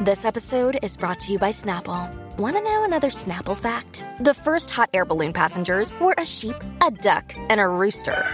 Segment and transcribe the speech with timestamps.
[0.00, 2.10] This episode is brought to you by Snapple.
[2.38, 4.06] Want to know another Snapple fact?
[4.20, 8.24] The first hot air balloon passengers were a sheep, a duck, and a rooster.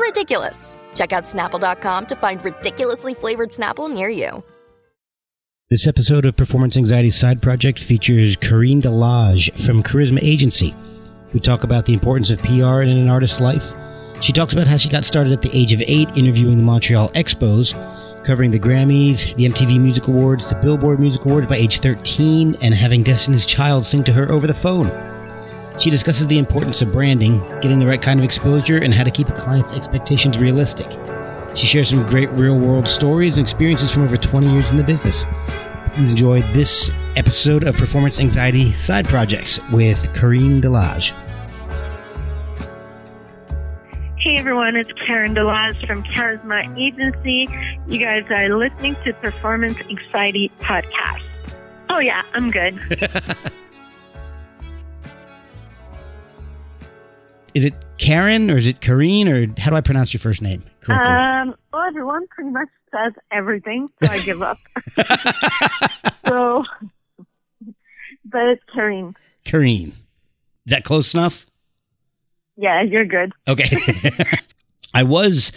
[0.00, 0.78] Ridiculous.
[0.94, 4.42] Check out snapple.com to find ridiculously flavored Snapple near you.
[5.68, 10.72] This episode of Performance Anxiety Side Project features Karine Delage from Charisma Agency.
[11.34, 13.70] We talk about the importance of PR in an artist's life.
[14.22, 17.10] She talks about how she got started at the age of eight interviewing the Montreal
[17.10, 17.74] Expos
[18.24, 22.74] covering the Grammys, the MTV Music Awards, the Billboard Music Awards by age 13, and
[22.74, 24.90] having Destiny's Child sing to her over the phone.
[25.78, 29.10] She discusses the importance of branding, getting the right kind of exposure, and how to
[29.10, 30.86] keep a client's expectations realistic.
[31.54, 34.84] She shares some great real world stories and experiences from over 20 years in the
[34.84, 35.24] business.
[35.94, 41.12] Please enjoy this episode of Performance Anxiety Side Projects with Karine Delage.
[44.30, 47.48] Hey everyone, it's Karen Delage from Charisma Agency.
[47.88, 51.24] You guys are listening to Performance Anxiety Podcast.
[51.88, 52.78] Oh yeah, I'm good.
[57.54, 60.62] Is it Karen or is it Kareen or how do I pronounce your first name
[60.80, 61.08] correctly?
[61.08, 64.58] um, well, everyone pretty much says everything, so I give up.
[66.28, 66.64] so,
[68.26, 69.16] but it's Kareen.
[69.44, 69.88] Karine.
[69.88, 69.96] Is
[70.66, 71.46] that close enough?
[72.60, 73.32] Yeah, you're good.
[73.48, 73.64] Okay.
[74.94, 75.50] I was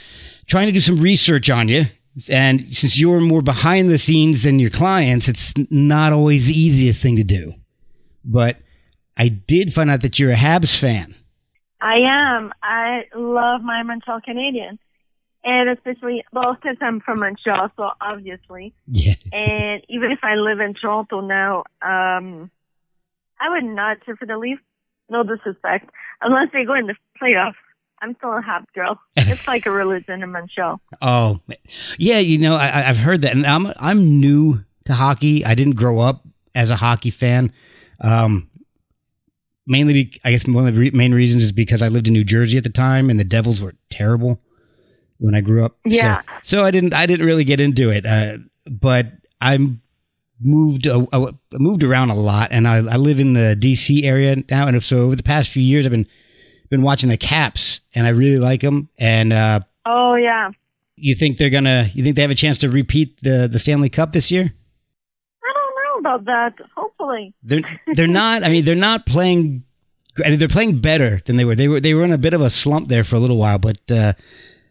[0.46, 1.84] trying to do some research on you.
[2.30, 7.02] And since you're more behind the scenes than your clients, it's not always the easiest
[7.02, 7.56] thing to do.
[8.24, 8.58] But
[9.18, 11.14] I did find out that you're a Habs fan.
[11.82, 12.54] I am.
[12.64, 14.80] I love my Montreal Canadian.
[15.44, 18.74] And especially, well, because I'm from Montreal, so obviously.
[18.88, 19.16] Yeah.
[19.34, 22.50] And even if I live in Toronto now, um,
[23.42, 24.62] I would not cheer for the Leafs.
[25.10, 25.90] No disrespect.
[26.24, 27.54] Unless they go in the playoffs.
[28.02, 29.00] I'm still a Habs girl.
[29.16, 30.82] It's like a religion in Montreal.
[31.02, 31.40] Oh,
[31.98, 32.20] yeah.
[32.20, 35.46] You know, I, I've heard that, and I'm I'm new to hockey.
[35.46, 36.22] I didn't grow up
[36.54, 37.54] as a hockey fan.
[38.02, 38.50] Um,
[39.68, 42.14] mainly, be, I guess one of the re- main reasons is because I lived in
[42.14, 44.40] New Jersey at the time, and the Devils were terrible
[45.20, 45.78] when I grew up.
[45.88, 46.22] So- Yeah.
[46.42, 48.06] So, I didn't I didn't really get into it.
[48.06, 48.38] Uh,
[48.70, 49.08] but
[49.40, 49.82] I'm
[50.42, 54.06] moved uh, uh, moved around a lot, and I, I live in the D.C.
[54.06, 54.68] area now.
[54.68, 56.08] And so over the past few years, I've been
[56.70, 58.90] been watching the Caps, and I really like them.
[58.98, 60.52] And uh, Oh yeah.
[60.96, 61.90] you think they're gonna?
[61.94, 64.44] You think they have a chance to repeat the the Stanley Cup this year?
[65.44, 66.66] I don't know about that.
[66.76, 67.34] Hopefully.
[67.44, 67.62] They're
[67.94, 68.44] they're not.
[68.44, 69.64] I mean, they're not playing.
[70.24, 71.56] I mean, they're playing better than they were.
[71.56, 73.58] They were they were in a bit of a slump there for a little while,
[73.60, 74.14] but uh,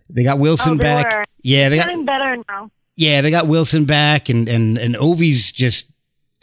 [0.08, 1.12] they got Wilson Oh, they back.
[1.12, 1.24] were.
[1.42, 2.70] Yeah, they got better now.
[2.96, 5.88] Yeah they got Wilson back, and and and Ovi's just.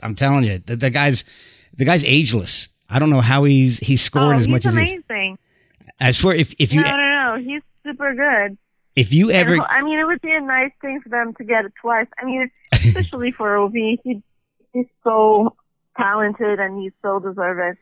[0.02, 1.26] I'm telling you, the, the guy's
[1.76, 2.70] the guy's ageless.
[2.90, 5.04] I don't know how he's he's scoring oh, as much he's as he's.
[5.10, 5.38] amazing.
[6.00, 7.44] I swear, if if you no, no, no.
[7.44, 8.58] He's super good.
[8.96, 11.44] if you ever And, I mean, it would be a nice thing for them to
[11.44, 12.08] get it twice.
[12.18, 13.74] I mean, especially for Ov.
[13.74, 14.24] He,
[14.74, 15.56] he's so
[15.98, 17.76] talented and he's so deserving.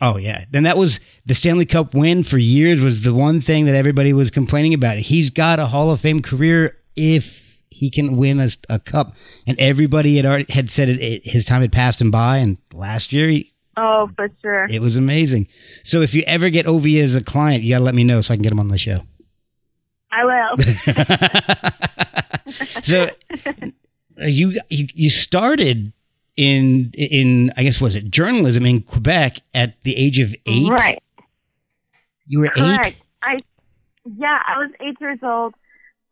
[0.00, 0.44] Oh yeah.
[0.50, 4.12] Then that was the Stanley Cup win for years was the one thing that everybody
[4.12, 4.96] was complaining about.
[4.98, 7.51] He's got a Hall of Fame career if
[7.82, 9.16] he can win a, a cup.
[9.44, 12.36] And everybody had already had said it, it, his time had passed him by.
[12.36, 14.66] And last year he, Oh, for sure.
[14.70, 15.48] it was amazing.
[15.82, 18.32] So if you ever get Ov as a client, you gotta let me know so
[18.32, 19.00] I can get him on the show.
[20.12, 20.58] I will.
[22.84, 23.08] so
[23.46, 25.92] uh, you you you started
[26.36, 30.68] in in I guess was it journalism in Quebec at the age of eight?
[30.70, 31.02] Right.
[32.28, 32.86] You were Correct.
[32.88, 32.96] eight.
[33.22, 33.40] I
[34.18, 35.54] yeah, I was eight years old.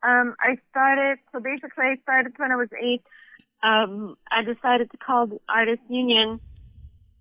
[0.03, 3.03] Um, I started so basically I started when I was eight.
[3.63, 6.41] Um, I decided to call the artist union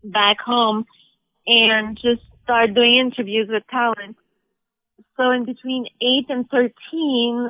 [0.03, 0.85] back home
[1.45, 4.15] and just start doing interviews with talent.
[5.17, 7.49] So in between eight and thirteen,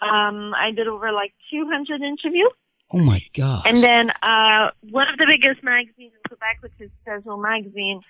[0.00, 2.52] Um, I did over like 200 interviews.
[2.92, 3.66] Oh my god!
[3.66, 8.00] And then uh, one of the biggest magazines in Quebec, which is Casual Magazine,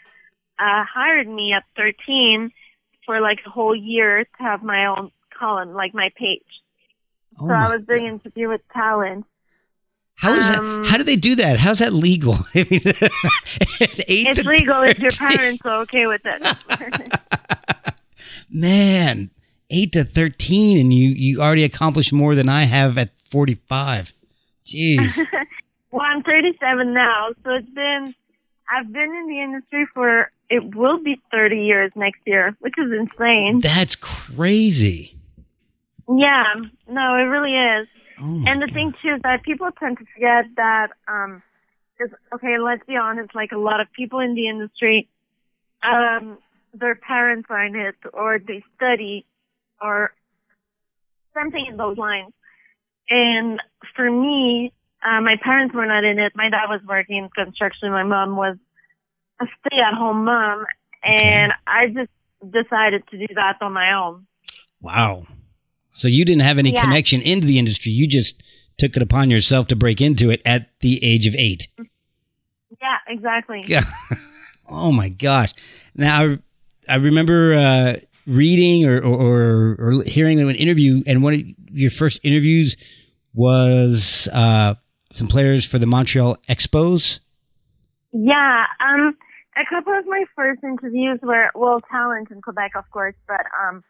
[0.59, 2.51] uh, hired me at 13
[3.07, 6.43] for like a whole year to have my own column, like my page.
[7.41, 9.25] oh so I my- was doing interview with talent.
[10.17, 10.91] How is um, that?
[10.91, 11.61] How do they do that?
[11.61, 12.35] How's that legal?
[12.55, 17.15] I mean, it's eight It's to legal if your parents are okay with it.
[18.51, 19.31] Man,
[19.71, 24.13] eight to thirteen, and you you already accomplished more than I have at forty five.
[24.67, 25.17] Jeez.
[25.91, 28.15] well, I'm 37 now, so it's been,
[28.71, 32.93] I've been in the industry for, it will be 30 years next year, which is
[32.93, 33.61] insane.
[33.61, 35.15] That's crazy.
[36.09, 36.55] Yeah,
[36.89, 37.89] no, it really is.
[38.21, 38.75] Oh And the God.
[38.75, 41.43] thing too is that people tend to forget that, um,
[42.01, 45.09] is, okay, let's be honest, like a lot of people in the industry,
[45.83, 46.39] um,
[46.73, 49.27] their parents are in it or they study
[49.81, 50.13] or
[51.35, 52.33] something in those lines.
[53.11, 53.61] And
[53.97, 54.73] for me,
[55.03, 56.33] uh, my parents were not in it.
[56.35, 57.91] My dad was working in construction.
[57.91, 58.57] My mom was
[59.41, 60.67] a stay at home mom.
[61.03, 62.11] And I just
[62.43, 64.27] decided to do that on my own.
[64.81, 65.27] Wow.
[65.91, 66.83] So you didn't have any Yeah.
[66.83, 67.93] connection into the industry.
[67.93, 68.43] You just
[68.77, 71.67] took it upon yourself to break into it at the age of eight.
[72.81, 73.65] Yeah, exactly.
[73.67, 73.83] Yeah.
[74.69, 75.53] oh my gosh.
[75.97, 76.39] Now I,
[76.89, 77.97] I remember uh,
[78.27, 81.41] reading or, or or hearing an interview, and one of
[81.73, 82.77] your first interviews
[83.35, 84.75] was uh,
[85.13, 87.21] some players for the Montreal Expos.
[88.13, 89.17] Yeah, um,
[89.57, 93.85] a couple of my first interviews were, well, talent in Quebec, of course, but, um,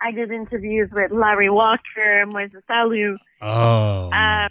[0.00, 4.10] I did interviews with Larry Walker, Moises Alou, Oh.
[4.12, 4.48] uh,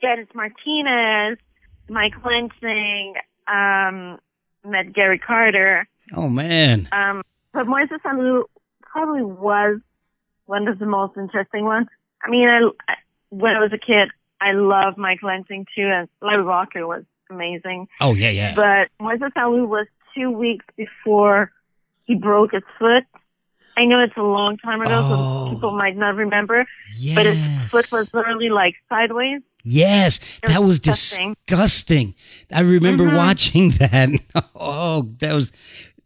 [0.00, 1.38] Dennis Martinez,
[1.88, 3.14] Mike Lansing,
[3.46, 4.18] um,
[4.64, 5.86] met Gary Carter.
[6.14, 6.88] oh man.
[6.92, 7.22] Um,
[7.52, 8.44] but Moises Alou
[8.82, 9.80] probably was
[10.46, 11.88] one of the most interesting ones.
[12.22, 12.94] I mean, I, I,
[13.30, 17.88] when I was a kid, I loved Mike Lansing too, and Larry Walker was amazing.
[18.00, 18.54] Oh yeah, yeah.
[18.54, 21.50] But Moises Alou was two weeks before
[22.04, 23.04] he broke his foot.
[23.76, 25.46] I know it's a long time ago, Oh.
[25.48, 26.64] so people might not remember,
[26.96, 27.14] yes.
[27.14, 29.40] but his foot was literally like sideways.
[29.64, 31.36] Yes, was that was disgusting.
[31.46, 32.14] disgusting.
[32.52, 33.16] I remember Mhm.
[33.16, 34.10] watching that.
[34.54, 35.52] Oh, that was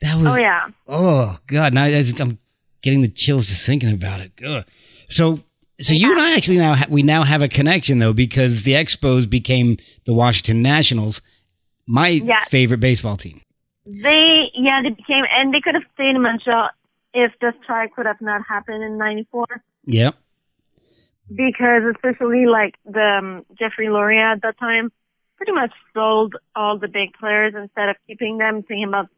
[0.00, 0.69] that was Oh yeah.
[0.87, 1.75] Oh God!
[1.75, 2.38] Now I'm
[2.82, 4.32] getting the chills just thinking about it.
[4.47, 4.64] Ugh.
[5.11, 5.41] So,
[5.81, 8.75] so you and I actually now ha- we now have a connection though because the
[8.75, 9.76] Expos became
[10.06, 11.21] the Washington Nationals,
[11.87, 12.43] my Yeah.
[12.44, 13.41] favorite baseball team.
[13.91, 16.69] They, yeah, they became, and they could have stayed in Montreal
[17.15, 19.47] if the strike would have not happened in 94.
[19.85, 20.15] Yep.
[21.35, 24.91] Because especially like the um, Jeffrey Loria at that time
[25.37, 29.09] pretty much sold all the big players instead of keeping them, thinking about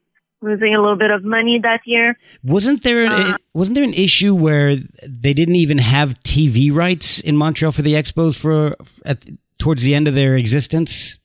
[0.43, 2.17] losing a little bit of money that year.
[2.43, 4.77] Wasn't there an, Uh, wasn't there an issue where
[5.07, 9.19] they didn't even have TV rights in Montreal for the Expos for at
[9.59, 11.19] towards the end of their existence?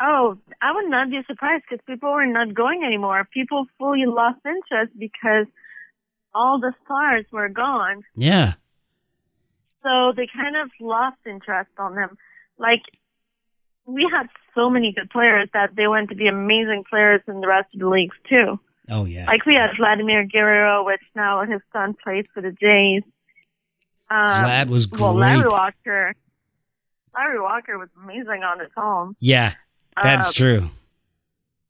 [0.00, 3.28] Oh, I would not be surprised because people were not going anymore.
[3.32, 5.46] People fully lost interest because
[6.38, 8.02] all the stars were gone.
[8.14, 8.52] Yeah.
[9.82, 12.16] So they kind of lost interest on them.
[12.58, 12.82] Like,
[13.86, 17.46] we had so many good players that they went to be amazing players in the
[17.48, 18.58] rest of the leagues too.
[18.90, 19.26] Oh yeah.
[19.26, 23.02] Like we had Vladimir Guerrero, which now his son plays for the Jays.
[24.10, 25.00] Um, Vlad was great.
[25.02, 25.46] Well, Larry.
[25.46, 26.14] Walker.
[27.14, 29.14] Larry Walker was amazing on his own.
[29.20, 29.52] yeah,
[30.02, 30.62] that's Um, true.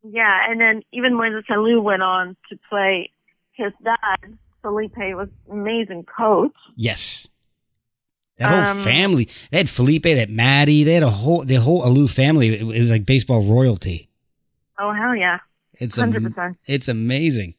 [0.04, 3.10] Yeah, and then even Moises Alou went on to play
[3.52, 4.38] his dad.
[4.62, 6.52] Felipe was amazing coach.
[6.76, 7.28] Yes.
[8.38, 9.28] That whole Um, family.
[9.50, 10.84] They had Felipe, that Matty.
[10.84, 12.48] They had a whole the whole Alou family.
[12.60, 14.08] It, was like baseball royalty.
[14.78, 15.38] Oh hell yeah,
[15.74, 16.56] It's hundred am- percent.
[16.66, 17.54] it's amazing.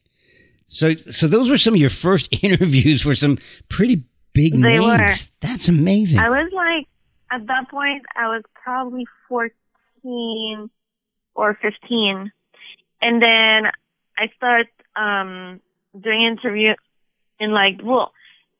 [0.64, 3.36] So so those were some of your first interviews for some
[3.68, 4.84] pretty big They names.
[4.86, 5.08] were.
[5.40, 6.18] That's amazing.
[6.18, 6.86] I was like,
[7.30, 10.70] at that point, I was probably 14
[11.34, 12.32] or 15.
[13.02, 13.70] And then
[14.18, 14.66] I start,
[14.96, 15.60] um,
[15.98, 16.76] doing interviews
[17.40, 18.12] in like, well,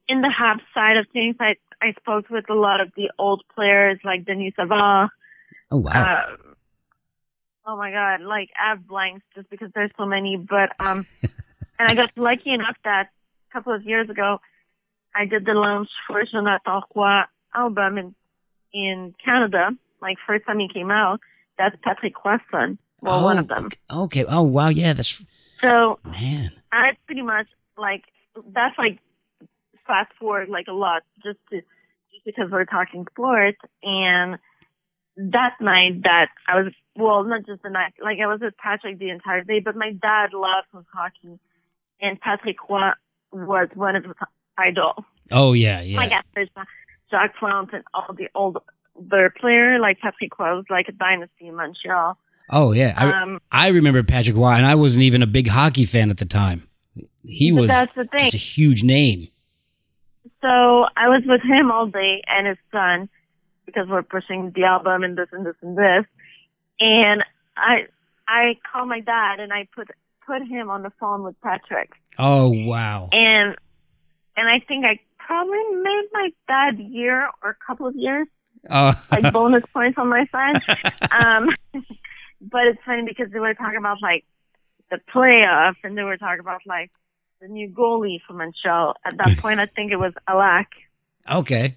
[0.09, 3.45] in the Habs side of things, I, I spoke with a lot of the old
[3.55, 5.11] players like Denis Savard.
[5.71, 5.93] oh wow.
[5.93, 6.37] Uh,
[7.67, 11.07] oh my God, like I have blanks just because there's so many, but, um,
[11.79, 13.11] and I got lucky enough that
[13.51, 14.41] a couple of years ago,
[15.15, 17.23] I did the launch for Jonathan Roy
[17.55, 18.15] album in,
[18.73, 19.71] in Canada,
[20.01, 21.21] like first time he came out.
[21.59, 22.79] That's Patrick Roy's son.
[23.03, 23.71] Well, one of them.
[23.91, 24.25] Okay.
[24.25, 24.69] Oh wow.
[24.69, 24.93] Yeah.
[24.93, 25.23] That's
[25.61, 26.51] So man.
[26.73, 27.47] I pretty much
[27.77, 28.05] like,
[28.53, 28.99] that's like
[29.87, 34.39] fast forward like a lot just to, just because we're talking sports and
[35.17, 38.99] that night that I was, well, not just the night, like I was with Patrick
[38.99, 41.39] the entire day, but my dad loves hockey
[42.01, 42.91] and Patrick Roy
[43.33, 44.15] was one of his
[44.57, 45.05] idol.
[45.31, 46.01] Oh yeah, yeah.
[46.01, 46.65] I there's uh,
[47.11, 48.59] Jacques Plante and all the old
[48.97, 52.19] the player like Patrick Roy was like a dynasty in Montreal.
[52.51, 55.87] Oh yeah, I, Um, I remember Patrick Roy, and I wasn't even a big hockey
[55.87, 56.69] fan at the time.
[57.25, 58.31] He But was that's the thing.
[58.33, 59.29] a huge name.
[60.43, 60.49] So
[60.97, 63.09] I was with him all day and his son
[63.67, 66.05] because we're pushing the album and this and this and this.
[66.81, 67.23] And
[67.57, 67.87] I
[68.27, 69.89] I called my dad and I put
[70.27, 71.91] put him on the phone with Patrick.
[72.19, 73.09] Oh wow.
[73.13, 73.57] And
[74.37, 78.27] and I think I probably made my dad year or a couple of years,
[78.69, 80.63] Oh, like bonus points on my side.
[81.11, 81.51] Um
[82.41, 84.25] but it's funny because they were talking about like
[84.91, 86.91] the playoff and they were talking about like
[87.41, 88.95] the new goalie for Montreal.
[89.05, 90.67] At that point I think it was Halak.
[91.31, 91.77] okay.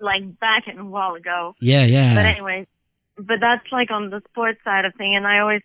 [0.00, 1.54] like back in a while ago.
[1.60, 2.14] Yeah, yeah.
[2.14, 2.66] But anyway,
[3.16, 5.62] but that's like on the sports side of thing, and I always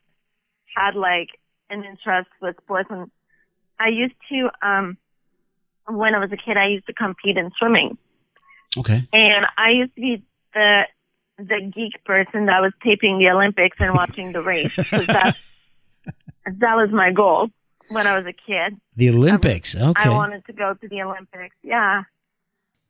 [0.75, 1.29] had like
[1.69, 3.11] an interest with sports, and
[3.79, 4.97] I used to um
[5.87, 7.97] when I was a kid, I used to compete in swimming,
[8.77, 9.07] okay.
[9.13, 10.83] and I used to be the
[11.37, 14.75] the geek person that was taping the Olympics and watching the race.
[14.91, 15.35] that
[16.45, 17.49] that was my goal
[17.89, 18.79] when I was a kid.
[18.95, 19.75] The Olympics.
[19.75, 20.09] Okay.
[20.09, 21.55] I wanted to go to the Olympics.
[21.63, 22.03] Yeah.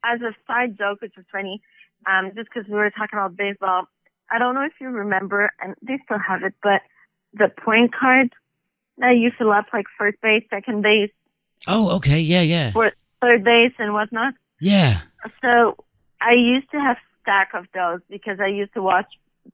[0.04, 1.62] As a side joke, which was funny,
[2.06, 3.88] um, just because we were talking about baseball,
[4.30, 6.82] I don't know if you remember, and they still have it, but
[7.34, 8.32] the point card
[8.98, 11.12] that you fill up like first base, second base,
[11.68, 12.20] oh, okay.
[12.20, 12.72] Yeah, yeah.
[12.72, 14.34] for third base, and whatnot.
[14.60, 15.02] Yeah.
[15.42, 15.78] So
[16.22, 19.08] I used to have stack of those because I used to watch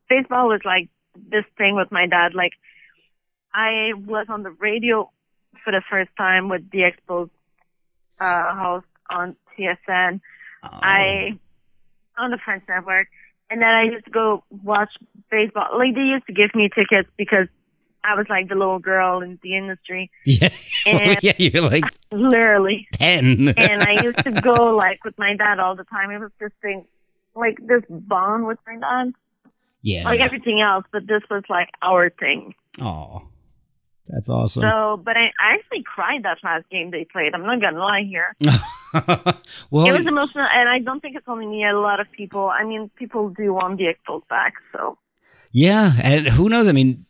[0.09, 2.33] baseball was like this thing with my dad.
[2.33, 2.53] Like
[3.53, 5.09] I was on the radio
[5.63, 7.29] for the first time with the Expos
[8.19, 10.21] uh host on TSN.
[10.63, 10.67] Oh.
[10.71, 11.39] I
[12.17, 13.07] on the French network
[13.49, 14.89] and then I used to go watch
[15.29, 15.77] baseball.
[15.77, 17.47] Like they used to give me tickets because
[18.03, 20.11] I was like the little girl in the industry.
[20.25, 20.49] Yeah.
[20.85, 22.87] And- yeah, you're like Literally.
[22.93, 23.53] 10.
[23.57, 26.11] and I used to go like with my dad all the time.
[26.11, 26.85] It was this thing,
[27.35, 29.13] like this bond with my dad,
[29.81, 30.03] yeah.
[30.03, 32.53] like everything else, but this was like our thing.
[32.81, 33.21] Oh,
[34.07, 34.61] that's awesome.
[34.63, 37.33] So, but I, I actually cried that last game they played.
[37.33, 38.35] I'm not gonna lie here.
[39.71, 41.65] well, it was emotional, and I don't think it's only me.
[41.65, 42.49] A lot of people.
[42.49, 44.53] I mean, people do want the Expos back.
[44.71, 44.97] So,
[45.51, 46.67] yeah, and who knows?
[46.67, 47.05] I mean,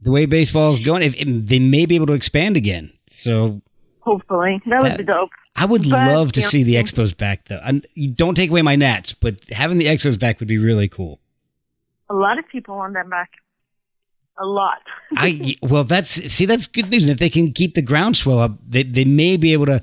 [0.00, 2.92] the way baseball is going, if, if they may be able to expand again.
[3.10, 3.60] So
[4.00, 5.30] hopefully, that would That- be dope.
[5.56, 7.60] I would But, love to you know- see the Expos back, though.
[7.94, 11.18] You don't take away my Nats, but having the Expos back would be really cool.
[12.08, 13.30] A lot of people want them back.
[14.38, 14.78] A lot.
[15.16, 17.08] I well, that's see, that's good news.
[17.08, 19.82] If they can keep the groundswell up, they they may be able to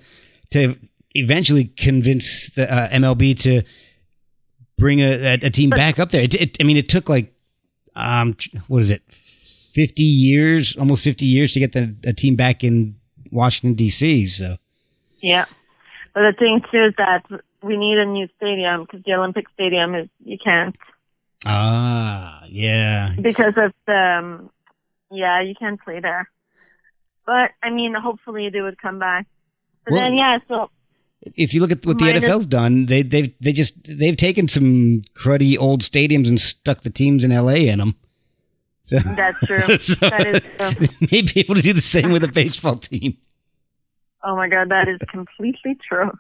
[0.51, 0.75] to
[1.13, 3.63] eventually convince the uh, MLB to
[4.77, 6.21] bring a, a, team back up there.
[6.21, 7.33] It, it, I mean, it took like
[7.95, 8.37] um,
[8.67, 9.01] what is it,
[9.73, 12.95] fifty years, almost fifty years to get the a team back in
[13.31, 14.27] Washington D.C.
[14.27, 14.55] So
[15.21, 15.45] Yeah.
[16.13, 17.25] But the thing too is that
[17.61, 20.75] we need a new stadium because the Olympic Stadium is you can't
[21.47, 24.49] ah, yeah, because of the um,
[25.11, 26.29] yeah you can't play there.
[27.25, 29.27] But I mean, hopefully they would come back.
[29.85, 30.69] But Well- then yeah, so
[31.21, 35.01] if you look at what the NFL's done, they they they just they've taken some
[35.15, 37.95] cruddy old stadiums and stuck the teams in LA in them.
[38.83, 39.59] So, that's true.
[39.77, 40.87] so That is true.
[40.87, 43.17] they may be able to do the same with a baseball team.
[44.23, 46.11] Oh my god, that is completely true.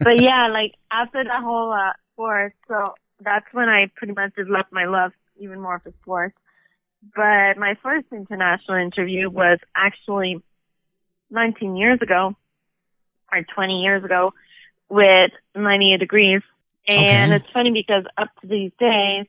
[0.00, 4.72] But yeah, like after that whole uh, sport, so that's when I pretty much developed
[4.72, 6.36] my love even more for sports.
[7.14, 10.40] But my first international interview was actually
[11.30, 12.36] 19 years ago,
[13.32, 14.32] or 20 years ago,
[14.88, 16.42] with 98 Degrees.
[16.88, 17.36] And Okay.
[17.36, 19.26] it's funny because up to these days,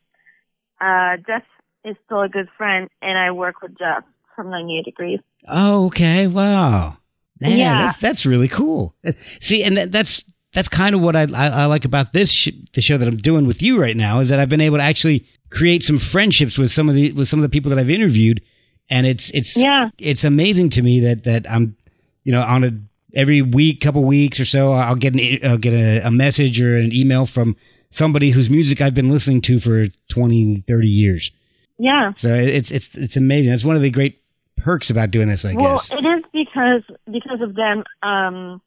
[0.81, 1.43] uh, Jeff
[1.83, 4.03] is still a good friend, and I work with Jeff
[4.35, 5.19] from 98 Degrees.
[5.47, 6.27] Oh, okay.
[6.27, 6.97] Wow.
[7.39, 7.77] Man, Yeah.
[7.77, 8.95] that's that's really cool.
[9.41, 10.23] See, and that, that's
[10.53, 13.17] that's kind of what I, I I like about this sh- the show that I'm
[13.17, 16.57] doing with you right now is that I've been able to actually create some friendships
[16.57, 18.41] with some of the with some of the people that I've interviewed,
[18.89, 19.89] and it's it's Yeah.
[19.99, 21.75] it's amazing to me that that I'm
[22.23, 22.71] you know on a
[23.15, 26.77] every week, couple weeks or so, I'll get an I'll get a, a message or
[26.77, 27.55] an email from
[27.91, 31.31] somebody whose music I've been listening to for 20, 30 years.
[31.77, 32.13] Yeah.
[32.15, 33.51] So it's it's it's amazing.
[33.51, 34.19] That's one of the great
[34.57, 35.91] perks about doing this, I well, guess.
[35.91, 37.83] Well, it is because because of them.
[38.01, 38.61] Um,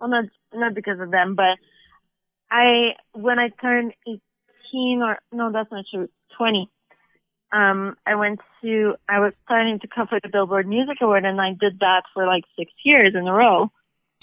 [0.00, 1.58] well, not not because of them, but
[2.50, 6.08] I when I turned eighteen or no, that's not true.
[6.36, 6.70] Twenty.
[7.52, 11.50] Um, I went to I was starting to cover the Billboard Music Award, and I
[11.58, 13.70] did that for like six years in a row.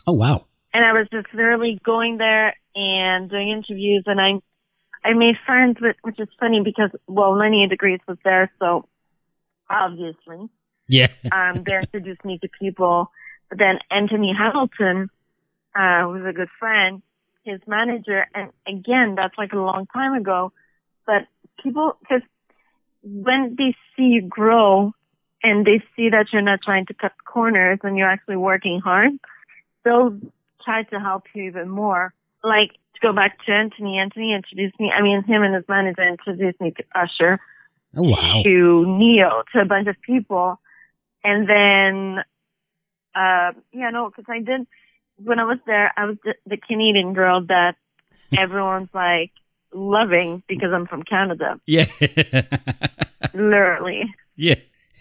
[0.07, 0.45] Oh wow.
[0.73, 4.39] And I was just literally going there and doing interviews, and I
[5.03, 8.87] I made friends with, which is funny because well, 98 Degrees was there, so
[9.69, 10.49] obviously
[10.87, 11.07] Yeah.
[11.31, 13.11] um, they introduced me to people.
[13.49, 15.09] But then Anthony Hamilton,
[15.75, 17.01] uh, who's a good friend,
[17.43, 18.25] his manager.
[18.33, 20.51] And again, that's like a long time ago,
[21.05, 21.27] but
[21.63, 22.21] people, cause
[23.03, 24.93] when they see you grow
[25.41, 29.11] and they see that you're not trying to cut corners and you're actually working hard,
[29.83, 30.19] they'll
[30.63, 32.13] try to help you even more.
[32.43, 36.03] Like to go back to Anthony, Anthony introduced me, I mean, him and his manager
[36.03, 37.39] introduced me to Usher,
[37.95, 38.41] Oh wow.
[38.43, 40.59] to Ne-Yo, to a bunch of people.
[41.23, 42.19] And then,
[43.15, 44.67] uh, yeah, no, cause I did,
[45.23, 47.75] when I was there, I was the, the Canadian girl that
[48.37, 49.31] everyone's like
[49.73, 51.59] loving because I'm from Canada.
[51.65, 51.85] Yeah.
[53.33, 54.03] Literally.
[54.35, 54.55] yeah.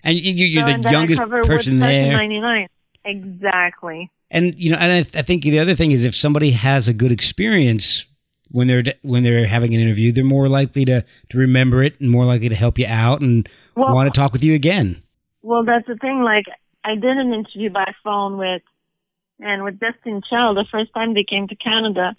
[0.04, 2.12] And you, you- you're So, the youngest cover person there.
[2.12, 2.68] 99.
[3.04, 4.10] Exactly.
[4.30, 6.92] And you know, and I, I think the other thing is if somebody has a
[6.92, 8.04] good experience
[8.50, 12.10] when they're when they're having an interview, they're more likely to to remember it and
[12.10, 15.02] more likely to help you out and Well, want to talk with you again.
[15.42, 16.20] well, that's the thing.
[16.22, 16.44] Like,
[16.84, 18.60] I did an interview by phone with,
[19.40, 22.14] and with Destin Child the first time they came to Canada.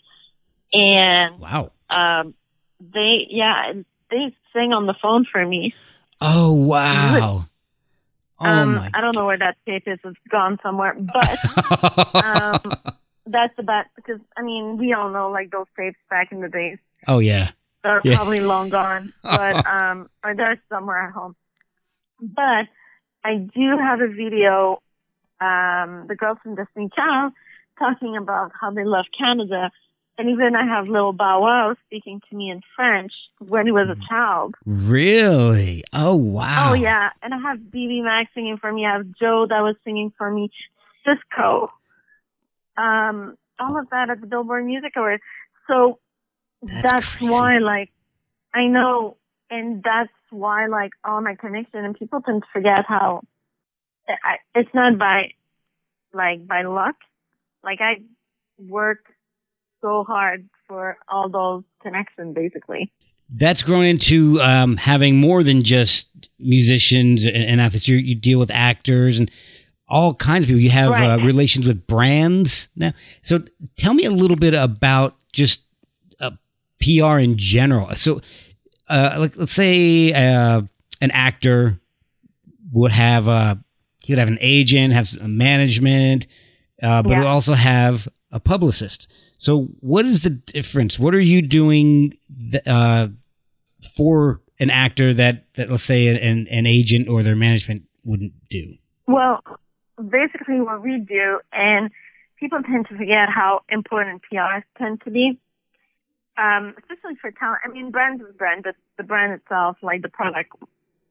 [0.74, 1.72] And, Wow.
[1.90, 2.34] um,
[2.80, 3.74] they, yeah,
[4.10, 5.74] they sang on the phone for me.
[6.22, 7.46] Oh wow.
[8.40, 8.92] Oh um, my.
[8.94, 10.00] I don't know where that tape is.
[10.04, 11.40] It's gone somewhere, but
[12.14, 12.74] um,
[13.26, 16.78] that's about because I mean we all know like those tapes back in the days
[17.08, 17.52] oh yeah.
[17.84, 18.16] they're Yeah.
[18.16, 21.36] probably long gone, but um, or they're somewhere at home.
[22.22, 22.68] But
[23.24, 24.82] I do have a video.
[25.42, 27.34] Um, the girls from Destiny Child
[27.78, 29.72] talking about how they love Canada,
[30.18, 33.88] and even I have little Bow Wow speaking to me in French when he was
[33.90, 34.56] a child.
[34.66, 35.84] Really?
[35.94, 36.72] Oh wow.
[36.72, 38.86] Oh yeah, and I have BBMak singing for me.
[38.86, 40.52] I have Joe that was singing for me.
[41.08, 41.70] Sisqó.
[42.78, 45.24] Um, all of that at the Billboard Music Awards.
[45.68, 46.00] So
[46.62, 47.92] That's that's, why, like,
[48.54, 49.18] I know,
[49.50, 53.24] and that's why, like, all my connection and people tend to forget how
[54.24, 55.32] I, it's not by,
[56.14, 56.96] like, by luck.
[57.64, 58.02] Like, I
[58.58, 59.06] work
[59.82, 62.92] so hard for all those connections, basically.
[63.32, 67.88] That's grown into um, having more than just musicians and, and athletes.
[67.88, 69.30] You, you deal with actors and
[69.88, 70.62] all kinds of people.
[70.62, 71.20] You have Right.
[71.20, 72.92] uh, relations with brands now.
[73.22, 73.44] So
[73.78, 75.62] tell me a little bit about just
[76.20, 76.32] uh,
[76.82, 77.90] PR in general.
[77.96, 78.22] So,
[78.88, 80.64] uh, like, let's say uh,
[81.02, 81.80] an actor
[82.72, 83.56] would have uh,
[84.10, 86.26] he would have an agent, have some management,
[86.82, 87.26] uh, but Yeah.
[87.26, 89.08] also have a publicist.
[89.38, 90.98] So, what is the difference?
[90.98, 92.18] What are you doing
[92.52, 93.10] th- uh,
[93.96, 98.74] for an actor that, that let's say an, an agent or their management wouldn't do?
[99.06, 99.44] Well,
[99.98, 101.92] basically what we do, and
[102.40, 105.38] people tend to forget how important PRs tend to be,
[106.36, 107.60] um, especially for talent.
[107.64, 110.52] I mean, brand is brand, but the brand itself, like the product,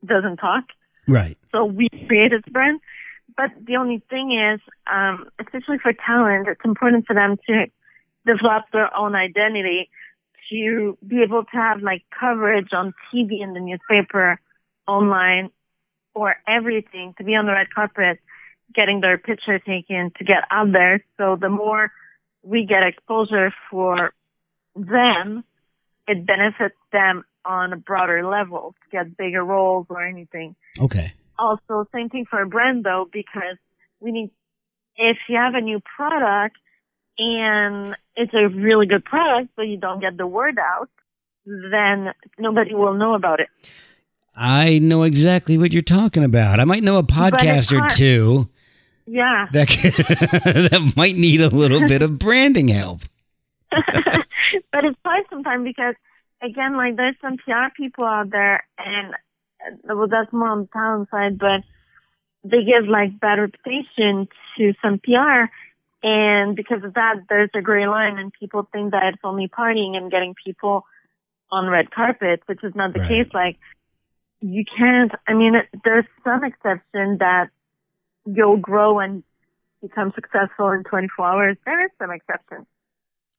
[0.05, 0.65] doesn't talk.
[1.09, 1.39] Right.
[1.53, 2.81] So we created brand.
[3.37, 7.67] But the only thing is, um, especially for talent, it's important for them to
[8.27, 9.91] develop their own identity,
[10.51, 14.41] to be able to have like coverage on TV and the newspaper,
[14.87, 15.51] online,
[16.15, 18.19] or everything, to be on the red carpet,
[18.75, 21.05] getting their picture taken, to get out there.
[21.17, 21.93] So the more
[22.43, 24.13] we get exposure for
[24.75, 25.45] them,
[26.09, 31.13] it benefits them on a broader level get bigger roles or anything Okay.
[31.39, 33.57] also same thing for a brand though because
[34.01, 34.31] we need
[34.97, 36.57] if you have a new product
[37.19, 40.91] and it's a really good product but you don't get the word out
[41.47, 43.49] then nobody will know about it
[44.41, 46.61] I know exactly what you're talking about.
[46.61, 48.49] I might know a podcast or two
[49.05, 49.69] yeah that
[50.71, 53.01] that might need a little bit of branding help.
[53.71, 55.97] but it's hard sometimes because
[56.43, 59.15] again like there's some pr people out there and
[59.91, 61.63] uh, well that's more on the talent side but
[62.45, 65.51] they give like bad reputation to some pr
[66.03, 69.97] and because of that there's a gray line and people think that it's only partying
[69.97, 70.85] and getting people
[71.51, 73.25] on red carpet which is not the Right.
[73.25, 73.59] case like
[74.41, 77.49] you can't i mean there's some exception that
[78.27, 79.25] you'll grow and
[79.83, 82.67] become successful in 24 hours there is some exception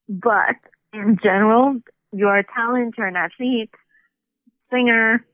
[0.08, 0.56] but
[0.92, 1.80] in general,
[2.12, 3.70] you're a talent, you're an athlete,
[4.70, 5.24] singer,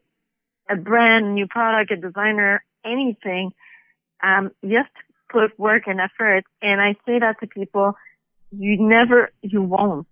[0.68, 3.52] a brand, new product, a designer, anything.
[4.22, 6.44] Um, you have to put work and effort.
[6.62, 7.96] And I say that to people,
[8.50, 10.06] you never, you won't,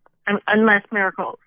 [0.47, 1.39] unless miracles,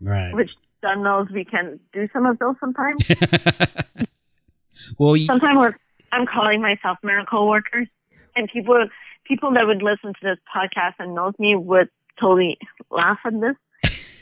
[0.00, 0.34] Right.
[0.34, 0.50] which
[0.82, 3.08] God knows we can do some of those sometimes.
[4.98, 5.74] well, you, Sometimes
[6.12, 7.88] I'm calling myself miracle workers
[8.36, 8.88] and people,
[9.24, 11.88] people that would listen to this podcast and knows me would
[12.20, 12.58] totally
[12.90, 13.56] laugh at this.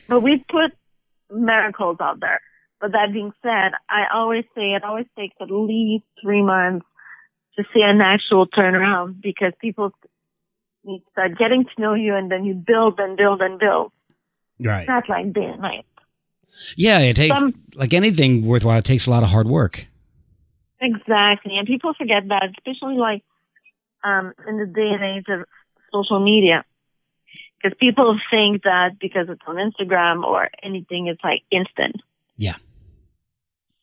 [0.09, 0.73] But we put
[1.31, 2.41] miracles out there.
[2.81, 6.87] But that being said, I always say it always takes at least three months
[7.57, 9.93] to see an actual turnaround because people
[10.85, 13.93] need to start getting to know you and then you build and build and build.
[14.61, 14.87] Right.
[14.87, 15.87] Not like day and night.
[16.77, 18.79] Yeah, it takes Some- like anything worthwhile.
[18.79, 19.87] It takes a lot of hard work.
[20.81, 21.57] Exactly.
[21.57, 23.23] And people forget that, especially like
[24.05, 25.47] um, in the day and age of
[25.93, 26.65] social media.
[27.67, 31.97] Because people think that because it's on Instagram or anything, it's like instant.
[32.37, 32.55] Yeah.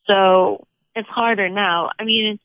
[0.05, 1.89] So it's harder now.
[1.99, 2.39] I mean,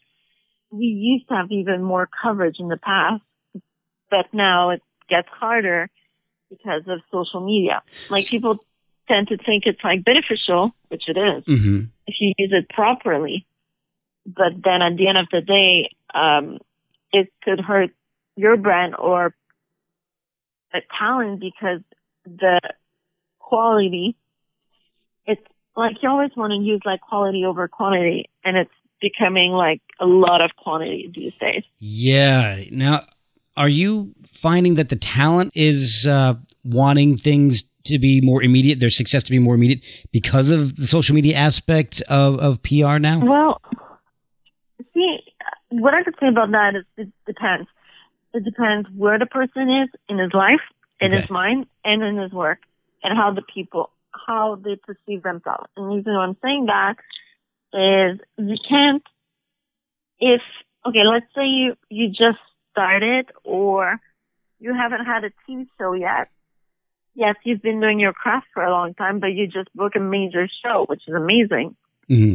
[0.70, 3.22] we used to have even more coverage in the past,
[4.10, 5.90] but now it gets harder
[6.50, 7.82] because of social media.
[8.10, 8.58] Like people
[9.06, 11.84] tend to think it's like beneficial, which it is, Mm-hmm.
[12.06, 13.46] if you use it properly.
[14.26, 16.58] But then at the end of the day, um,
[17.12, 17.90] it could hurt
[18.36, 19.34] your brand or
[20.74, 21.80] a talent because
[22.24, 22.60] the
[23.38, 24.16] quality,
[25.26, 25.40] it's
[25.76, 30.06] like you always want to use like quality over quantity and it's becoming like a
[30.06, 31.62] lot of quantity these days.
[31.78, 32.64] Yeah.
[32.70, 33.06] Now,
[33.56, 38.90] are you finding that the talent is uh, wanting things to be more immediate, their
[38.90, 39.80] success to be more immediate
[40.12, 43.20] because of the social media aspect of, of PR now?
[43.24, 43.60] Well,
[44.94, 45.18] see,
[45.70, 47.68] what I could say about that is it depends.
[48.34, 50.60] It depends where the person is in his life,
[51.00, 51.20] in Okay.
[51.20, 52.60] his mind, and in his work,
[53.02, 55.68] and how the people, how they perceive themselves.
[55.76, 56.96] And the reason why I'm saying that
[57.72, 59.02] is you can't,
[60.20, 60.42] if,
[60.84, 62.38] okay, let's say you, you just
[62.72, 64.00] started or
[64.58, 66.28] you haven't had a TV show yet.
[67.14, 70.00] Yes, you've been doing your craft for a long time, but you just book a
[70.00, 71.76] major show, which is amazing
[72.08, 72.34] hmm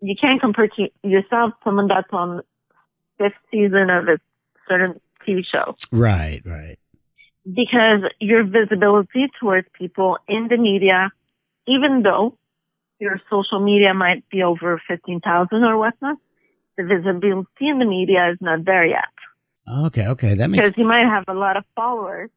[0.00, 2.42] you can't compare to yourself someone that's on
[3.18, 4.06] fifth season of
[4.68, 6.78] certain TV show Right, right.
[7.44, 11.10] because your visibility towards people in the media,
[11.66, 12.38] even though
[12.98, 16.16] your social media might be over 15,000 or whatnot,
[16.76, 19.12] the visibility in the media is not there yet
[19.68, 20.34] Okay, okay.
[20.34, 22.30] That makes because you might have a lot of followers,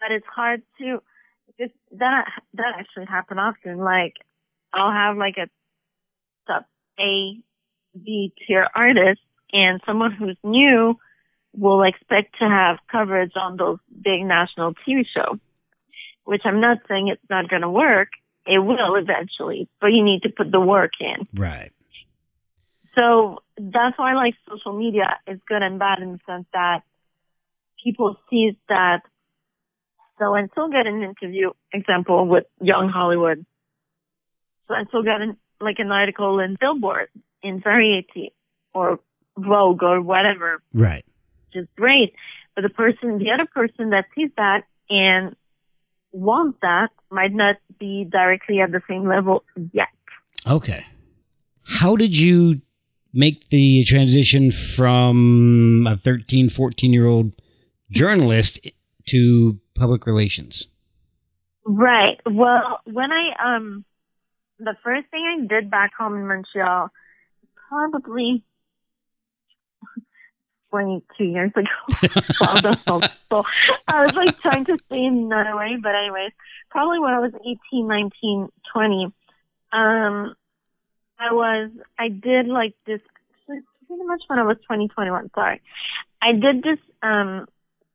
[0.00, 1.02] but it's hard to,
[1.46, 3.78] because that, that actually happen often.
[3.78, 4.14] Like
[4.72, 5.48] I'll have like a
[6.46, 6.66] top
[7.00, 7.36] A,
[8.00, 9.20] B tier artist
[9.52, 10.96] and someone who's new
[11.56, 15.38] will expect to have coverage on those big national TV shows,
[16.24, 18.08] which I'm not saying it's not going to work.
[18.46, 21.28] It will eventually, but you need to put the work in.
[21.38, 21.72] right.
[22.94, 26.80] So that's why I like social media is good and bad in the sense that
[27.82, 29.00] people see that
[30.18, 33.46] so and so get an interview, example with Young Hollywood.
[34.68, 37.08] So and so get an, like an article in Billboard,
[37.42, 38.34] in Variety,
[38.74, 39.00] or
[39.36, 41.04] Vogue, or whatever, Right.
[41.54, 42.14] Is great.
[42.54, 45.34] But the person, the other person that sees that and
[46.12, 49.88] wants that might not be directly at the same level yet.
[50.46, 50.84] Okay.
[51.64, 52.60] How did you
[53.14, 57.32] make the transition from a 13, 14 year old
[57.90, 58.60] journalist
[59.06, 60.66] to public relations?
[61.64, 62.20] Right.
[62.26, 63.84] Well, when I um,
[64.58, 66.90] the first thing I did back home in Montreal,
[67.68, 68.44] probably
[70.72, 71.68] twenty-two years ago.
[72.86, 73.42] so, so.
[73.86, 76.32] I was like trying to say in another way, but anyways,
[76.70, 77.32] probably when I was
[77.72, 79.04] 18, 19, 20,
[79.72, 80.34] um,
[81.18, 83.00] I was I did like this
[83.46, 85.30] pretty much when I was 20, 21.
[85.34, 85.60] Sorry,
[86.22, 87.46] I did this um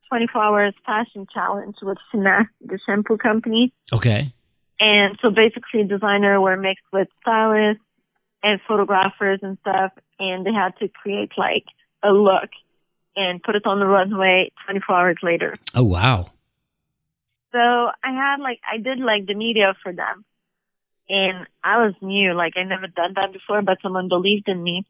[0.08, 3.72] 24 hours fashion challenge with Finesse, the shampoo company.
[3.92, 4.32] Okay.
[4.80, 7.82] And so basically designer were mixed with stylists
[8.42, 9.92] and photographers and stuff.
[10.18, 11.64] And they had to create like
[12.02, 12.50] a look
[13.18, 15.58] and put it on the runway 24 hours later.
[15.74, 16.30] Oh, wow.
[17.50, 20.24] So I had like, I did like the media for them.
[21.08, 24.86] And I was new, like I never done that before, but someone believed in me.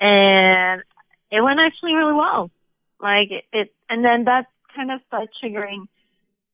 [0.00, 0.82] And
[1.30, 2.50] it went actually really well.
[3.00, 5.88] Like it, it and then that kind of started triggering,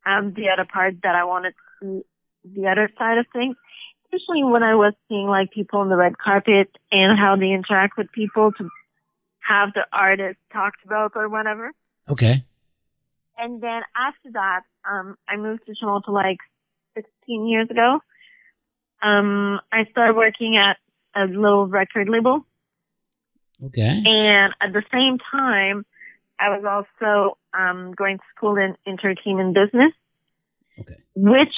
[0.06, 2.02] um, the other part that I wanted to
[2.44, 3.54] see the other side of things.
[4.06, 7.98] Especially when I was seeing like people on the red carpet and how they interact
[7.98, 8.70] with people to
[9.48, 11.72] have the artist talked about or whatever.
[12.08, 12.44] Okay.
[13.38, 16.38] And then after that, um, I moved to Toronto like
[16.94, 18.00] 16 years ago.
[19.02, 20.76] Um, I started working at
[21.14, 22.44] a little record label.
[23.64, 24.02] Okay.
[24.06, 25.86] And at the same time,
[26.40, 29.92] I was also, um, going to school in entertainment business,
[30.80, 30.96] Okay.
[31.14, 31.54] which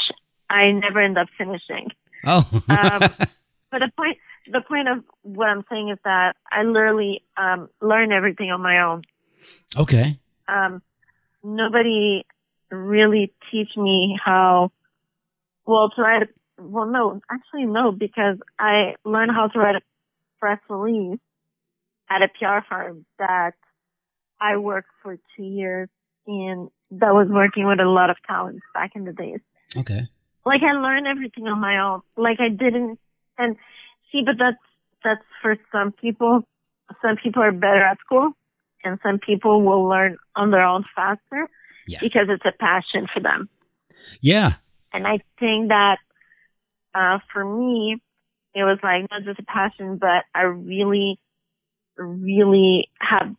[0.48, 1.90] I never ended up finishing.
[2.24, 2.44] Oh.
[2.68, 3.02] Um,
[3.70, 4.18] But the point,
[4.50, 8.80] the point of what I'm saying is that I literally, um, learned everything on my
[8.82, 9.02] own.
[9.76, 10.18] okay.
[10.48, 10.82] um,
[11.42, 12.24] nobody
[12.70, 14.72] really teach me how,
[15.66, 16.28] well, to write,
[16.58, 19.80] well, no, actually no, because I learned how to write a
[20.38, 21.18] press release
[22.08, 23.52] at a PR firm that
[24.40, 25.88] I worked for two years
[26.26, 29.40] and that was working with a lot of talents back in the days.
[29.76, 30.08] Okay.
[30.44, 32.02] Like I learned everything on my own.
[32.16, 32.98] Like I didn't,
[33.40, 33.56] and
[34.12, 34.56] see, but that's,
[35.02, 36.46] that's for some people.
[37.02, 38.32] Some people are better at school
[38.84, 41.48] and some people will learn on their own faster
[41.86, 41.98] Yeah.
[42.00, 43.48] because it's a passion for them.
[44.20, 44.54] Yeah.
[44.92, 45.98] And I think that,
[46.94, 48.02] uh, for me,
[48.54, 51.20] it was like not just a passion, but I really,
[51.96, 53.34] really have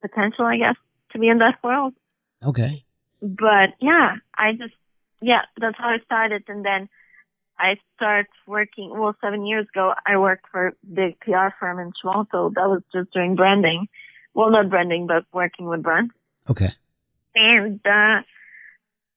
[0.00, 0.76] potential, I guess,
[1.12, 1.94] to be in that world.
[2.42, 2.84] Okay.
[3.22, 4.74] But yeah, I just,
[5.20, 6.44] yeah, that's how I started.
[6.48, 6.88] And then
[7.60, 11.92] I started working, well, seven years ago, I worked for a big PR firm in
[12.00, 13.88] Toronto that was just doing branding.
[14.32, 16.12] Well, not branding, but working with brands.
[16.48, 16.72] Okay.
[17.34, 18.22] And, uh,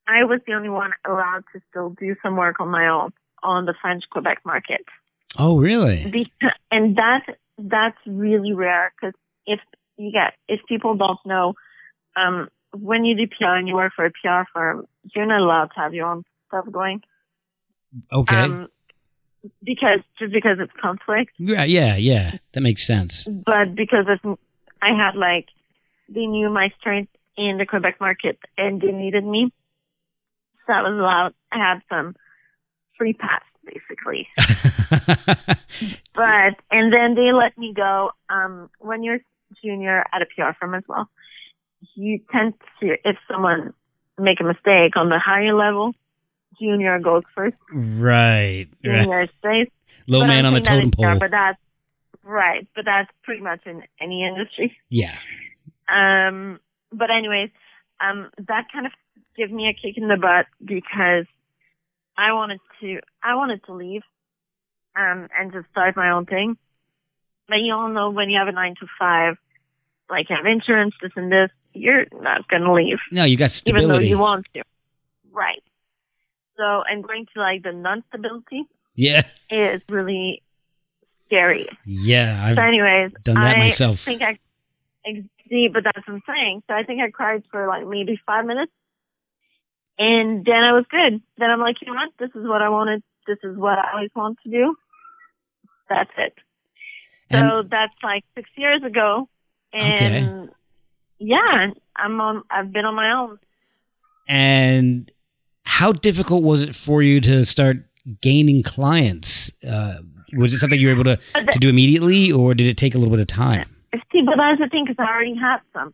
[0.06, 3.66] I was the only one allowed to still do some work on my own on
[3.66, 4.86] the French Quebec market.
[5.40, 6.04] Oh, really?
[6.12, 9.14] Because, and that, that's really rare because
[9.46, 9.62] if
[9.98, 11.54] you get, if people don't know,
[12.18, 15.68] um, when you do PR and you work for a PR firm, you're not allowed
[15.76, 17.02] to have your own stuff going.
[18.12, 18.36] Okay.
[18.36, 18.68] Um,
[19.64, 22.38] because just because it's conflict, yeah, yeah, yeah.
[22.54, 23.28] That makes sense.
[23.28, 24.40] but because of,
[24.82, 25.50] I had like
[26.10, 29.52] they knew my strength in the Quebec market and they needed me,
[30.66, 31.34] so I was allowed.
[31.52, 32.16] I had some
[32.98, 34.28] free pass basically,
[36.16, 38.12] but and then they let me go.
[38.30, 39.20] Um, when you're
[39.64, 41.10] junior at a PR firm as well,
[41.96, 43.74] you tend to if someone
[44.18, 45.94] make a mistake on the higher level,
[46.64, 47.56] junior goes first.
[47.72, 48.68] right.
[48.84, 49.04] right.
[49.04, 49.68] Junior stays.
[50.08, 51.18] Low But man on the totem pole.
[51.20, 51.60] But that's
[52.24, 52.68] right.
[52.76, 54.78] But that's pretty much in any industry.
[54.90, 55.18] Yeah.
[55.88, 56.60] Um,
[56.92, 57.50] but anyways,
[58.00, 58.92] um, that kind of
[59.38, 61.26] gave me a kick in the butt because
[62.18, 64.04] I wanted to, I wanted to leave,
[64.96, 66.58] um, and just start my own thing.
[67.48, 69.36] But you all know when you have a nine to five,
[70.10, 73.52] like you have insurance, this and this, you're not going to leave, No, you got
[73.52, 73.86] stability.
[73.86, 74.64] even though you want to.
[75.32, 75.64] Right.
[76.58, 79.24] So, and going to like the non-stability yeah.
[79.50, 80.44] is really
[81.26, 81.68] scary.
[81.86, 82.40] Yeah.
[82.46, 84.00] I've So, anyways, done that I myself.
[84.00, 84.38] think I
[85.50, 86.64] see, but that's what I'm saying.
[86.68, 88.72] So I think I cried for like maybe five minutes,
[89.98, 91.22] and then I was good.
[91.38, 92.12] Then I'm like, you know what?
[92.20, 93.04] This is what I wanted.
[93.28, 94.76] This is what I always want to do.
[95.90, 96.34] That's it.
[97.32, 99.28] So And- that's like six years ago,
[99.74, 100.50] and
[101.20, 102.44] yeah, I'm on.
[102.50, 103.40] I've been on my own.
[104.28, 105.12] And
[105.84, 107.76] how difficult was it for you to start
[108.22, 109.52] gaining clients?
[109.70, 109.96] Uh,
[110.32, 111.20] was it something you were able to,
[111.52, 113.70] to do immediately, or did it take a little bit of time
[114.14, 115.94] See, but that's the thing because I already had some.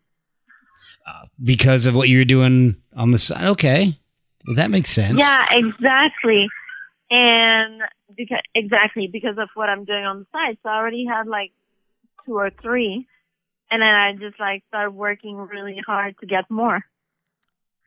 [1.44, 3.46] because of what you were doing on the side?
[3.46, 3.98] Okay,
[4.46, 5.20] well, that makes sense.
[5.20, 6.48] Yeah, exactly.
[7.10, 7.82] And
[8.16, 10.58] because exactly because of what I'm doing on the side.
[10.62, 11.52] So I already had like
[12.26, 13.08] two or three.
[13.72, 16.84] And then I just like started working really hard to get more.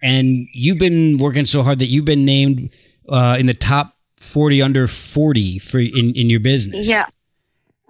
[0.03, 2.71] And you've been working so hard that you've been named
[3.09, 6.89] uh, in the top forty under forty for in in your business.
[6.89, 7.07] Yeah.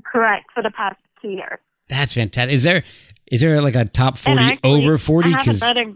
[0.05, 0.45] Correct.
[0.55, 1.59] For the past two years.
[1.89, 2.55] that's fantastic.
[2.55, 2.83] Is there
[3.31, 5.33] is there like a top forty actually, over forty?
[5.35, 5.95] I Because another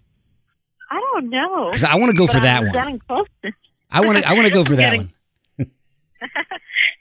[0.90, 1.68] I don't know.
[1.70, 2.72] Because I want to go for that I'm one.
[2.72, 3.52] getting close to
[3.90, 5.12] I want to I want to go for that getting-
[5.56, 5.70] one.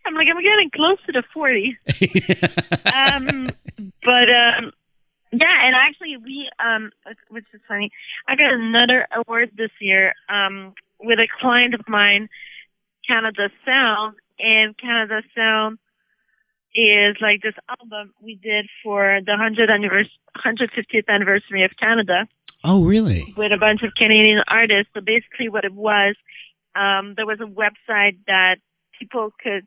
[0.06, 1.78] I'm like I'm getting close to forty.
[2.93, 3.49] um,
[4.04, 4.71] but um,
[5.39, 6.91] yeah, and actually we um,
[7.30, 7.91] which is funny,
[8.28, 12.30] I got another award this year um with a client of mine,
[13.08, 15.78] Canada Sound, and Canada Sound
[16.74, 22.28] is like this album we did for the 100 annivers- 150th anniversary of Canada
[22.63, 23.34] oh, really?
[23.38, 24.91] with a bunch of Canadian artists.
[24.93, 26.15] So basically what it was,
[26.76, 28.58] um, there was a website that
[29.00, 29.65] people could,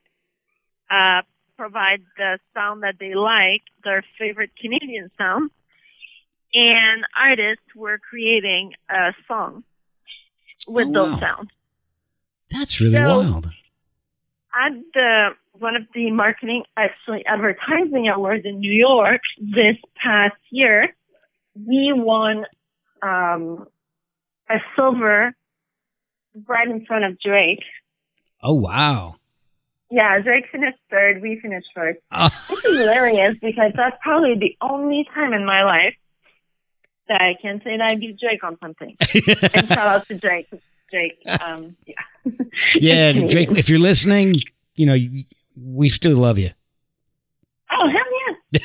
[0.91, 1.23] uh,
[1.57, 5.51] provide the sound that they like, their favorite Canadian sound,
[6.55, 9.65] and artists were creating a song
[10.67, 11.21] with Oh, those wow.
[11.21, 11.51] sounds.
[12.51, 13.47] That's really So- wild.
[14.55, 20.95] At the, one of the marketing, actually advertising awards in New York this past year,
[21.55, 22.45] we won,
[23.03, 23.67] um,
[24.49, 25.35] a silver
[26.47, 27.63] right in front of Drake.
[28.43, 29.17] Oh, wow.
[29.91, 31.99] Yeah, Drake finished third, we finished first.
[32.11, 35.95] Oh, Which is hilarious because that's probably the only time in my life
[37.09, 38.97] that I can say that I beat Drake on something.
[39.55, 40.49] And shout out to Drake.
[40.91, 42.33] Drake, um, yeah.
[42.75, 43.51] yeah, Drake.
[43.51, 44.41] If you're listening,
[44.75, 44.97] you know
[45.63, 46.51] we still love you.
[47.71, 48.61] Oh, hell yeah.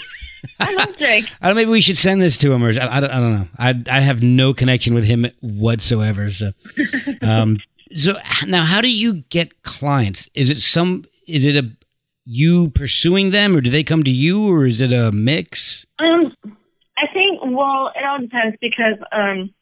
[0.60, 1.26] I love Drake.
[1.42, 1.56] I don't.
[1.56, 3.48] Maybe we should send this to him, or I, I, don't, I don't know.
[3.58, 6.32] I I have no connection with him whatsoever.
[6.32, 6.52] So,
[7.22, 7.58] um,
[7.94, 8.14] so
[8.48, 10.30] now, how do you get clients?
[10.34, 11.04] Is it some?
[11.28, 11.70] Is it a
[12.26, 15.86] you pursuing them, or do they come to you, or is it a mix?
[16.00, 16.34] Um,
[17.56, 19.54] well, it all depends because, um,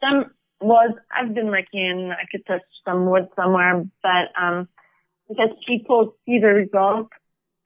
[0.00, 2.12] some, was I've been looking.
[2.12, 4.68] I could touch some wood somewhere, but um,
[5.28, 7.08] because people see the result,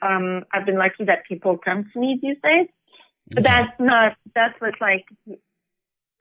[0.02, 2.68] um, I've been lucky that people come to me these days.
[3.32, 4.16] But that's not.
[4.34, 5.36] That's what's like a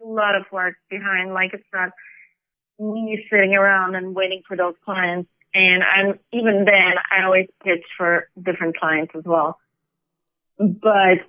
[0.06, 1.34] lot of work behind.
[1.34, 1.90] Like it's not
[2.80, 5.30] me sitting around and waiting for those clients.
[5.54, 9.58] And I'm even then, I always pitch for different clients as well.
[10.60, 11.20] But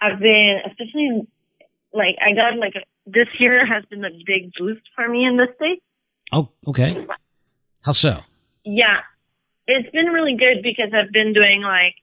[0.00, 1.26] I've been, especially
[1.92, 5.36] like I got like a, this year has been a big boost for me in
[5.36, 5.82] the state.
[6.32, 7.06] Oh, okay.
[7.82, 8.20] How so?
[8.64, 9.00] Yeah,
[9.66, 11.94] it's been really good because I've been doing like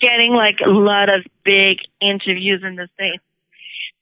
[0.00, 3.22] getting like a lot of big interviews in the states.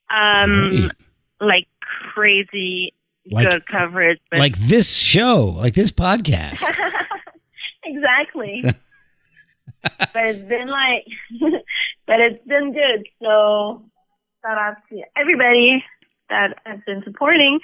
[0.09, 0.91] Um,
[1.39, 1.67] like
[2.13, 2.93] crazy
[3.29, 4.19] Like- good coverage.
[4.29, 6.61] But Like this show, like this podcast.
[7.83, 8.63] exactly.
[9.83, 11.05] but it's been like,
[12.11, 13.07] but it's been good.
[13.21, 13.85] So
[14.43, 15.81] shout out to everybody
[16.29, 17.59] that has been supporting.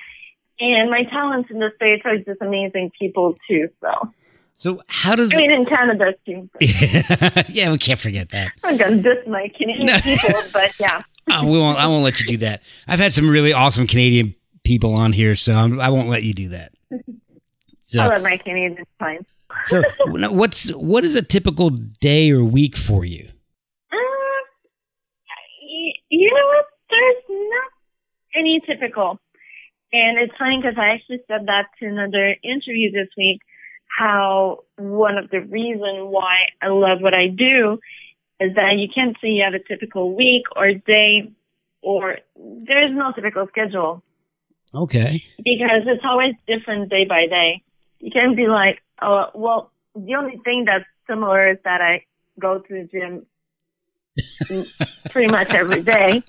[0.60, 3.68] And my talents in the States are just amazing people too.
[3.82, 4.14] So,
[4.56, 5.34] So how does?
[5.34, 6.50] I mean, in Canada too.
[7.50, 8.52] yeah, we can't forget that.
[8.64, 10.00] I'm going to diss my Canadian No.
[10.00, 11.02] people, but yeah.
[11.30, 11.78] Oh, we won't.
[11.78, 12.62] I won't let you do that.
[12.88, 14.34] I've had some really awesome Canadian
[14.64, 16.72] people on here, so I'm, I won't let you do that.
[16.94, 16.98] I
[17.84, 19.30] So, love my Canadian clients.
[19.66, 23.28] so what's what is a typical day or week for you?
[23.92, 23.96] Uh,
[25.62, 26.66] y- you know what?
[26.90, 27.72] There's not
[28.38, 29.19] any typical.
[29.93, 33.41] And it's funny because I actually said that to another interview this week,
[33.88, 37.80] how one of the reason why I love what I do
[38.39, 41.32] is that you can't say you have a typical week or day
[41.82, 44.04] or there's no typical schedule
[44.73, 45.23] Okay.
[45.38, 47.63] because it's always different day by day.
[48.00, 52.06] You can't be like, oh, well, the only thing that's similar is that I
[52.39, 53.26] go to the gym
[55.12, 56.21] pretty much every day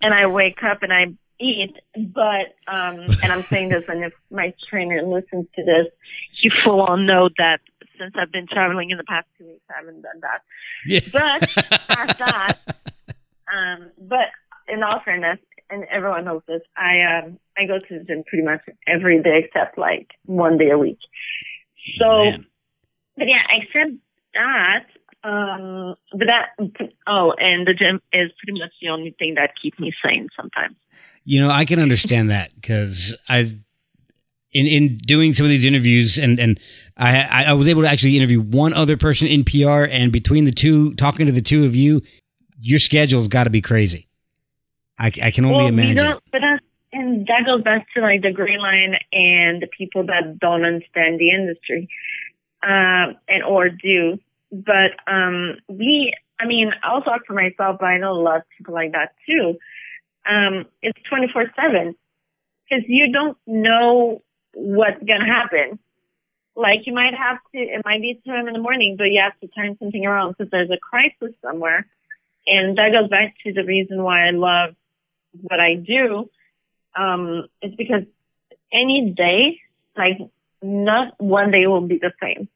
[0.00, 1.06] and I wake up and I
[1.42, 1.76] eat,
[2.14, 5.86] but, um, and I'm saying this and if my trainer listens to this,
[6.40, 7.60] you full on know that
[7.98, 10.42] since I've been traveling in the past two weeks, I haven't done that.
[10.86, 11.00] Yeah.
[11.12, 11.48] But
[11.88, 12.58] past that,
[13.52, 14.28] um, but
[14.68, 15.38] in all fairness,
[15.70, 19.44] and everyone knows this, I um I go to the gym pretty much every day
[19.44, 20.98] except like one day a week.
[21.98, 22.46] So, Man.
[23.16, 23.92] but yeah, except
[24.34, 24.86] that,
[25.24, 26.50] um, but that
[27.06, 30.76] oh, and the gym is pretty much the only thing that keeps me sane sometimes.
[31.24, 33.56] You know, I can understand that because I,
[34.52, 36.60] in in doing some of these interviews, and and
[36.96, 40.52] I I was able to actually interview one other person in PR, and between the
[40.52, 42.02] two, talking to the two of you,
[42.60, 44.08] your schedule's got to be crazy.
[44.98, 46.18] I, I can only well, imagine.
[46.30, 50.38] but that's, and that goes back to like the gray line and the people that
[50.38, 51.88] don't understand the industry,
[52.62, 54.18] um, and or do.
[54.52, 58.42] But um, we, I mean, I'll talk for myself, but I know a lot of
[58.56, 59.56] people like that too.
[60.28, 61.94] Um, it's twenty four seven
[62.68, 64.22] because you don't know
[64.54, 65.78] what's gonna happen.
[66.54, 68.46] Like you might have to, it might be two a.m.
[68.46, 71.86] in the morning, but you have to turn something around because there's a crisis somewhere.
[72.46, 74.74] And that goes back to the reason why I love
[75.40, 76.28] what I do.
[76.98, 78.02] Um, it's because
[78.72, 79.60] any day,
[79.96, 80.18] like
[80.60, 82.48] not one day will be the same.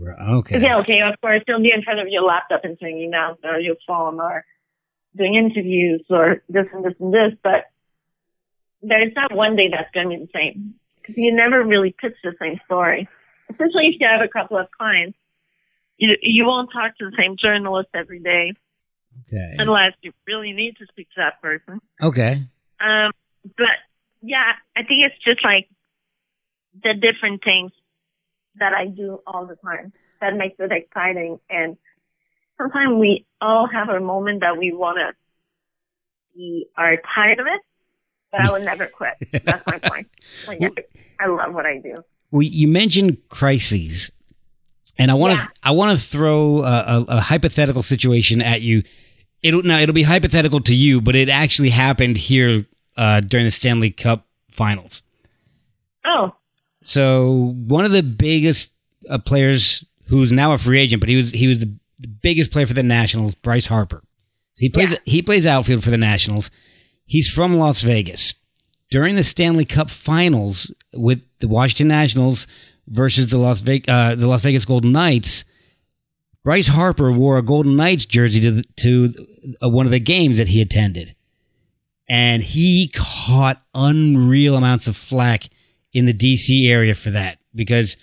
[0.00, 0.58] Okay.
[0.60, 3.60] Yeah, okay, of course you'll be in front of your laptop and doing emails or
[3.60, 4.44] your phone or
[5.16, 7.66] doing interviews or this and this and this, but
[8.82, 12.16] there's not one day that's going to be the same because you never really pitch
[12.22, 13.08] the same story.
[13.50, 15.18] Especially if you have a couple of clients,
[15.96, 18.52] you you won't talk to the same journalist every day
[19.28, 19.54] Okay.
[19.58, 21.80] unless you really need to speak to that person.
[22.02, 22.42] Okay.
[22.80, 23.12] Um,
[23.56, 23.76] but
[24.22, 25.68] yeah, I think it's just like
[26.82, 27.72] the different things
[28.56, 31.38] that I do all the time that makes it exciting.
[31.48, 31.76] And
[32.58, 35.12] sometimes we all have a moment that we want to,
[36.36, 37.60] we are tired of it,
[38.32, 39.14] but I would never quit.
[39.44, 40.08] That's my point.
[40.46, 40.60] Like,
[41.20, 42.02] I love what I do.
[42.30, 44.10] Well, you mentioned crises,
[44.98, 45.46] and I want to Yeah.
[45.62, 48.82] I want to throw a, a, a hypothetical situation at you.
[49.42, 53.52] It'll now it'll be hypothetical to you, but it actually happened here uh, during the
[53.52, 55.02] Stanley Cup Finals.
[56.04, 56.34] Oh,
[56.82, 58.72] So one of the biggest
[59.08, 61.72] uh, players, who's now a free agent, but he was he was the
[62.06, 64.02] biggest player for the Nationals, Bryce Harper.
[64.56, 64.98] He plays Yeah.
[65.04, 66.50] he plays outfield for the Nationals.
[67.06, 68.34] He's from Las Vegas.
[68.90, 72.46] During the Stanley Cup Finals with the Washington Nationals
[72.88, 75.44] versus the Las Vegas uh, the Las Vegas Golden Knights,
[76.44, 79.26] Bryce Harper wore a Golden Knights jersey to the, to
[79.62, 81.14] uh, one of the games that he attended,
[82.08, 85.48] and he caught unreal amounts of flack
[85.92, 87.96] in the DC area for that because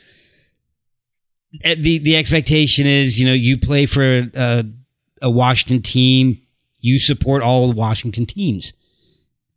[1.53, 4.63] the the expectation is you know you play for a,
[5.21, 6.41] a Washington team,
[6.79, 8.73] you support all the Washington teams.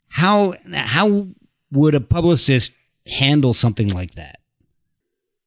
[0.08, 1.28] How how
[1.72, 2.72] would a publicist
[3.06, 4.40] handle something like that?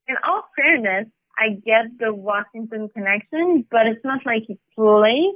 [0.08, 5.36] In all fairness, I get the Washington connection, but it's not like he plays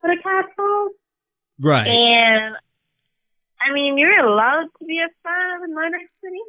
[0.00, 0.92] for the Capitals.
[1.60, 1.86] Right.
[1.86, 2.56] And
[3.60, 6.40] I mean, you're allowed to be a fan of Atlantic City.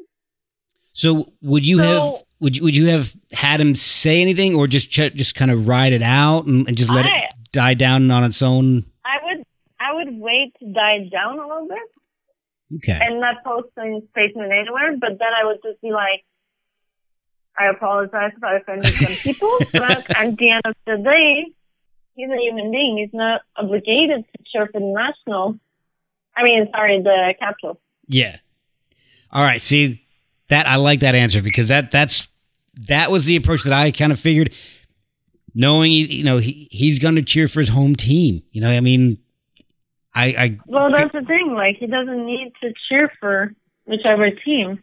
[0.94, 4.68] So would you So- have would you, would you have had him say anything, or
[4.68, 7.74] just ch- just kind of ride it out and, and just let I- it die
[7.74, 8.86] down on its own?
[9.06, 9.46] I would,
[9.80, 12.98] I would wait to die down a little bit Okay.
[13.02, 14.98] and not post any statement anywhere.
[15.00, 16.26] But then I would just be like,
[17.58, 21.46] I apologize if I offended some people, but at the end of the day,
[22.16, 22.98] he's a human being.
[22.98, 25.58] He's not obligated to for the national.
[26.36, 27.80] I mean, sorry, the capital.
[28.08, 28.36] Yeah.
[29.32, 29.62] All right.
[29.62, 30.05] See
[30.50, 32.28] that I like that answer because that that's
[32.88, 34.54] that was the approach that I kind of figured,
[35.54, 38.44] knowing you know he he's going to cheer for his home team.
[38.52, 39.18] You know, I mean,
[40.14, 41.54] I I Well, that's the thing.
[41.54, 43.54] Like, he doesn't need to cheer for
[43.86, 44.82] whichever team.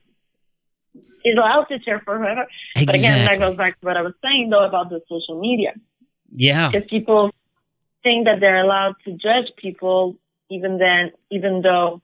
[1.22, 2.46] He's allowed to cheer for whoever.
[2.84, 5.74] But again, that goes back to what I was saying, though, about the social media.
[6.34, 7.30] yeah Because people
[8.02, 10.16] think that they're allowed to judge people,
[10.50, 12.02] even then, even though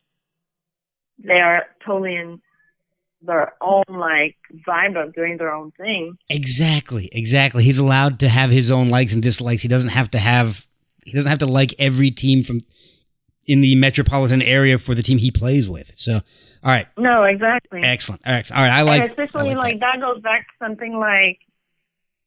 [1.19, 2.41] they are totally in
[3.23, 6.17] their own like vibe of doing their own thing.
[6.31, 7.65] exactly exactly.
[7.65, 9.63] He's allowed to have his own likes and dislikes.
[9.63, 10.67] He doesn't have to have
[11.05, 12.61] he doesn't have to like every team from
[13.47, 15.91] in the metropolitan area for the team he plays with.
[15.97, 16.15] So,
[16.63, 17.81] all right, No, exactly.
[17.83, 18.59] excellent, excellent.
[18.59, 20.01] All right, I like and especially I like, that.
[20.01, 21.39] goes back to something like,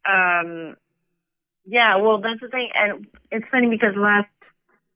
[0.10, 0.76] um,
[1.66, 1.98] yeah.
[1.98, 4.28] Well, that's the thing, and it's funny because last,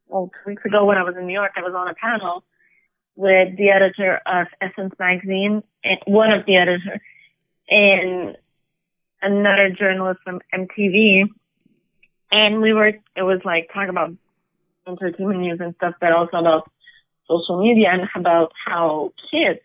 [0.08, 2.44] well, two weeks ago when I was in New York, I was on a panel
[3.16, 7.00] with the editor of Essence magazine, and one of the editors,
[7.70, 8.38] and
[9.22, 11.30] another journalist from MTV,
[12.32, 12.94] and we were.
[13.16, 14.12] It was like talking about
[14.88, 16.70] entertainment news and stuff, but also about
[17.28, 19.60] social media and about how kids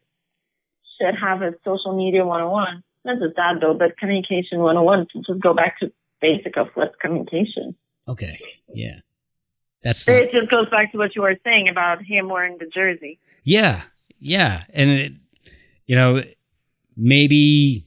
[0.99, 2.83] should have a social media 101.
[3.05, 6.95] Not just that though, but communication 101 to just go back to basic of what's
[7.01, 7.75] communication.
[8.07, 8.39] Okay,
[8.73, 9.01] yeah,
[9.83, 13.19] that's It just goes back to what you were saying about him wearing the jersey.
[13.45, 13.83] Yeah,
[14.19, 15.13] yeah, and it,
[15.87, 16.23] you know,
[16.97, 17.87] maybe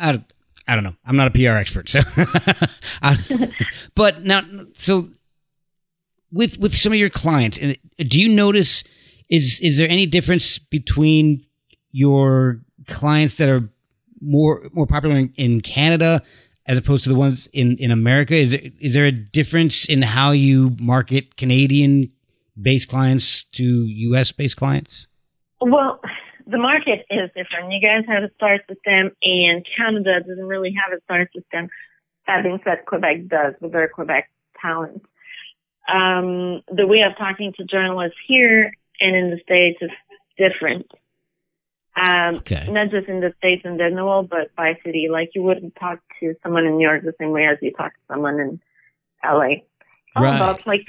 [0.00, 0.22] I,
[0.66, 0.96] I don't know.
[1.04, 2.00] I'm not a PR expert, so.
[3.02, 3.52] I,
[3.94, 4.42] but now,
[4.78, 5.08] so
[6.32, 8.84] with with some of your clients, do you notice
[9.28, 11.44] is is there any difference between
[11.92, 13.68] your clients that are
[14.20, 16.22] more more popular in, in Canada
[16.66, 18.34] as opposed to the ones in in America?
[18.34, 22.10] Is there, is there a difference in how you market Canadian
[22.60, 25.06] based clients to US based clients?
[25.60, 26.00] Well,
[26.46, 27.72] the market is different.
[27.72, 31.68] You guys have a star system and Canada doesn't really have a star system.
[32.26, 34.30] That being said, Quebec does with their Quebec
[34.60, 35.02] talent.
[35.88, 39.90] Um, the way of talking to journalists here and in the States is
[40.36, 40.90] different.
[41.96, 42.66] Um, Okay.
[42.70, 45.08] not just in the States in general, but by city.
[45.10, 47.92] Like you wouldn't talk to someone in New York the same way as you talk
[47.94, 48.60] to someone in
[49.24, 49.46] LA.
[49.46, 49.64] It's
[50.14, 50.36] all Right.
[50.36, 50.84] about like,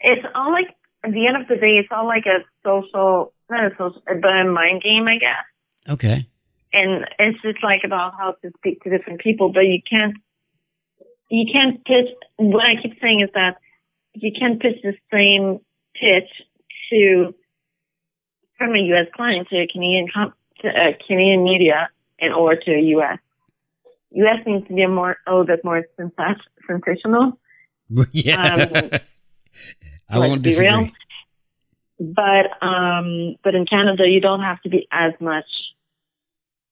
[0.00, 0.75] it's all like,
[1.06, 4.24] at the end of the day, it's all like a social, not a social, but
[4.24, 5.44] a mind game, I guess.
[5.88, 6.26] Okay.
[6.72, 10.16] And it's just like about how to speak to different people, but you can't,
[11.30, 13.58] you can't pitch, what I keep saying is that
[14.14, 15.60] you can't pitch the same
[15.94, 16.28] pitch
[16.90, 17.34] to,
[18.58, 19.06] from a U.S.
[19.14, 21.88] client to a Canadian, comp, to a Canadian media
[22.18, 23.18] and or to a U.S.
[24.10, 24.38] U.S.
[24.44, 27.38] needs to be a more, a little bit more sensational.
[28.12, 28.68] yeah.
[28.92, 29.00] Um,
[30.08, 30.68] I won't be disagree.
[30.68, 30.90] real.
[31.98, 35.46] But um, but in Canada, you don't have to be as much,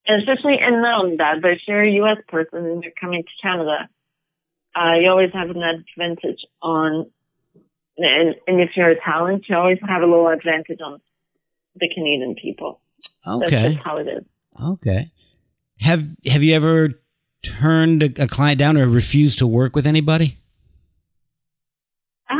[0.05, 2.17] and especially and not only that, but if you're a U.S.
[2.27, 3.89] person and you're coming to Canada,
[4.75, 7.09] uh, you always have an advantage on,
[7.97, 11.01] and, and if you're a talent, you always have a little advantage on
[11.75, 12.79] the Canadian people.
[13.25, 13.73] That's Okay.
[13.73, 14.23] just how it is.
[14.63, 15.11] Okay.
[15.79, 16.89] Have Have you ever
[17.41, 20.37] turned a, a client down or refused to work with anybody?
[22.29, 22.35] Uh,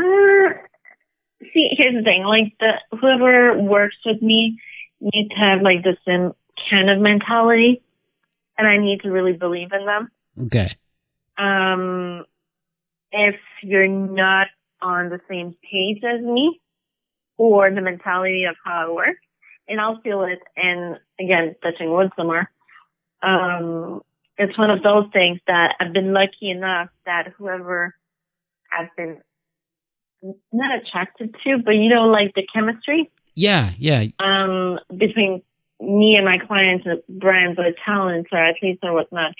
[1.52, 2.24] see, here's the thing.
[2.24, 4.58] Like the whoever works with me
[5.00, 6.32] needs to have like the same
[6.70, 7.82] kind of mentality,
[8.58, 10.10] and I need to really believe in them.
[10.46, 10.68] Okay.
[11.38, 12.24] Um,
[13.12, 14.48] if you're not
[14.80, 16.60] on the same page as me,
[17.36, 19.16] or the mentality of how I work,
[19.68, 20.40] and I'll feel it.
[20.56, 22.50] And again, touching wood somewhere.
[23.22, 24.02] Um,
[24.38, 27.94] it's one of those things that I've been lucky enough that whoever
[28.70, 29.22] I've been
[30.52, 33.70] not attracted to, but you know, like the chemistry Yeah.
[33.78, 34.04] Yeah.
[34.18, 35.42] um, between
[35.80, 39.32] me and my clients, brands or talents or athletes or whatnot.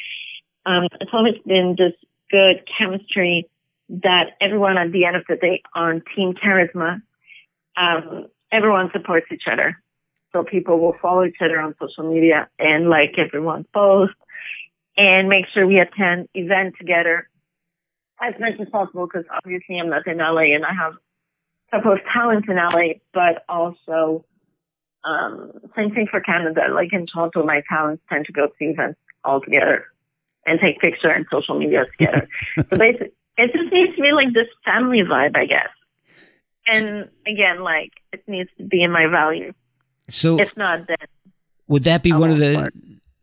[0.66, 1.92] Um, it's always been this
[2.30, 3.48] good chemistry
[3.88, 7.00] that everyone at the end of the day on Team Karyzma,
[7.76, 9.80] um, everyone supports each other.
[10.32, 14.16] so people will follow each other on social media and like everyone's posts
[14.96, 17.28] and make sure we attend events together
[18.20, 21.92] as much as possible because obviously I'm not in LA and I have a couple
[21.92, 24.24] of talents in LA, but also
[25.04, 26.62] um, same thing for Canada.
[26.72, 29.86] Like in Toronto, my talents tend to go to events all together
[30.46, 32.28] and take picture and social media together.
[32.56, 35.68] so basically, it just needs to be like this family vibe, I guess.
[36.68, 39.52] And again, like it needs to be in my value.
[40.08, 40.96] So if not, then
[41.68, 42.72] would that be I one of the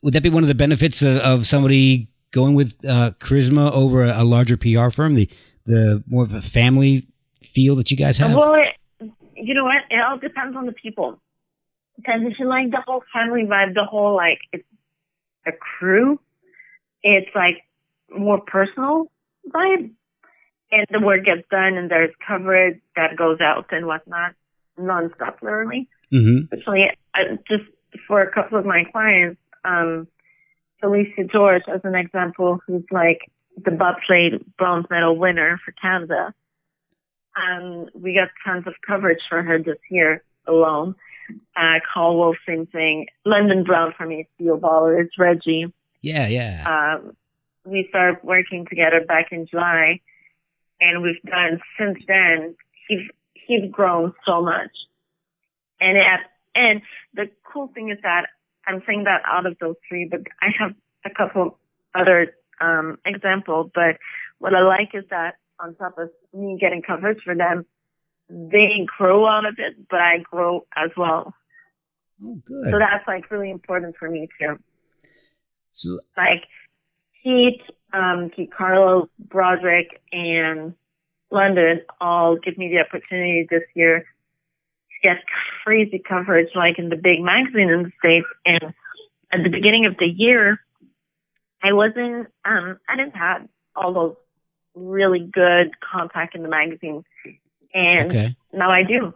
[0.01, 4.03] would that be one of the benefits of, of somebody going with uh, Karyzma over
[4.03, 5.15] a, a larger PR firm?
[5.15, 5.29] The
[5.65, 7.07] the more of a family
[7.41, 8.35] feel that you guys have.
[8.35, 8.75] Well, it,
[9.35, 9.83] you know what?
[9.89, 11.21] It all depends on the people.
[11.95, 14.67] Because if you like the whole family vibe, the whole like it's
[15.45, 16.19] a crew,
[17.01, 17.57] it's like
[18.09, 19.11] more personal
[19.47, 19.91] vibe,
[20.71, 24.33] and the work gets done, and there's coverage that goes out and whatnot,
[24.77, 25.87] nonstop, literally.
[26.11, 27.63] hmm Actually, I, just
[28.07, 30.07] for a couple of my clients, um,
[30.83, 36.33] Phylicia George, as an example, who's like the bobsleigh bronze medal winner for Canada.
[37.35, 40.95] Um, we got tons of coverage for her this year alone.
[41.55, 43.07] Uh, Caldwell, same thing.
[43.25, 45.71] London Brown from HBO Ballers, Reggie.
[46.01, 46.97] Yeah, yeah.
[46.99, 47.15] Um,
[47.65, 50.01] we started working together back in July,
[50.81, 52.55] and we've done since then.
[52.87, 54.71] He's he's grown so much,
[55.79, 56.05] and it,
[56.53, 56.81] and
[57.13, 58.27] the cool thing is that
[58.67, 60.73] I'm saying that out of those three, but I have
[61.05, 61.59] a couple
[61.93, 63.71] other um, examples.
[63.73, 63.97] But
[64.39, 67.65] what I like is that on top of me getting coverage for them,
[68.29, 71.33] they grow out of it, but I grow as well.
[72.23, 72.71] oh, good.
[72.71, 74.57] So that's like really important for me too
[75.73, 76.43] So- like
[77.23, 77.61] Keith,
[77.93, 80.73] um, Keith Carlos, Broderick, and
[81.31, 84.05] London all give me the opportunity this year
[85.03, 85.17] get
[85.63, 88.27] crazy coverage, like in the big magazine in the States.
[88.45, 88.73] And
[89.31, 90.59] at the beginning of the year,
[91.61, 94.15] I wasn't, um, I didn't have all those
[94.75, 97.03] really good contact in the magazine.
[97.73, 98.35] And okay.
[98.51, 99.13] now I do.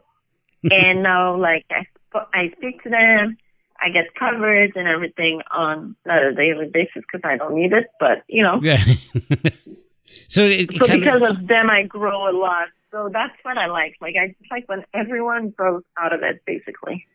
[0.72, 3.38] and now, like, I, sp- I speak to them.
[3.80, 7.88] I get coverage and everything on not a daily basis because I don't need it,
[8.00, 8.78] but you know, Yeah.
[10.28, 12.70] so it, it so because of, of them, I grow a lot.
[12.92, 13.96] So that's what I like.
[14.02, 17.06] Like I just like when everyone grows out of it, basically.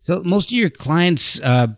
[0.00, 1.68] so most of your clients uh,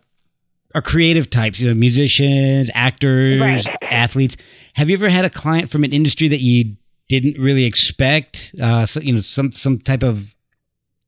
[0.73, 3.77] are creative types, you know, musicians, actors, Right.
[3.91, 4.37] athletes.
[4.73, 6.75] Have you ever had a client from an industry that you
[7.09, 8.55] didn't really expect?
[8.61, 10.33] Uh, so, you know, some some type of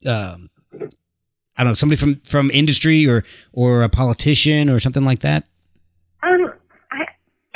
[0.05, 0.49] um,
[1.55, 5.45] I don't know, somebody from from industry or or a politician or something like that.
[6.21, 6.53] Um,
[6.91, 7.05] I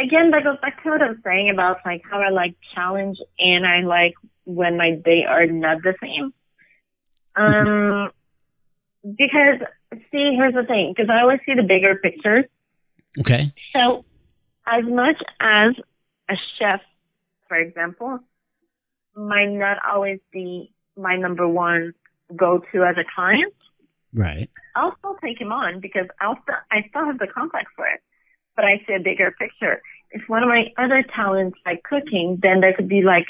[0.02, 3.18] again that goes back to what I was saying about like how I like challenge
[3.40, 4.14] and I like
[4.48, 6.34] when my day are not the same.
[7.36, 8.10] Um,
[9.04, 9.60] because
[10.12, 12.46] see, here's the thing, because I always see the bigger picture.
[13.20, 13.54] Okay.
[13.74, 14.06] So,
[14.66, 15.74] as much as
[16.30, 16.82] a chef,
[17.48, 18.20] for example,
[19.16, 21.94] might not always be my number one
[22.36, 23.54] go-to as a client,
[24.14, 24.50] Right.
[24.76, 28.02] I'll still take him on because I'll still, I still have the contact for it,
[28.56, 29.82] but I see a bigger picture.
[30.12, 33.28] If one of my other talents like cooking, then there could be like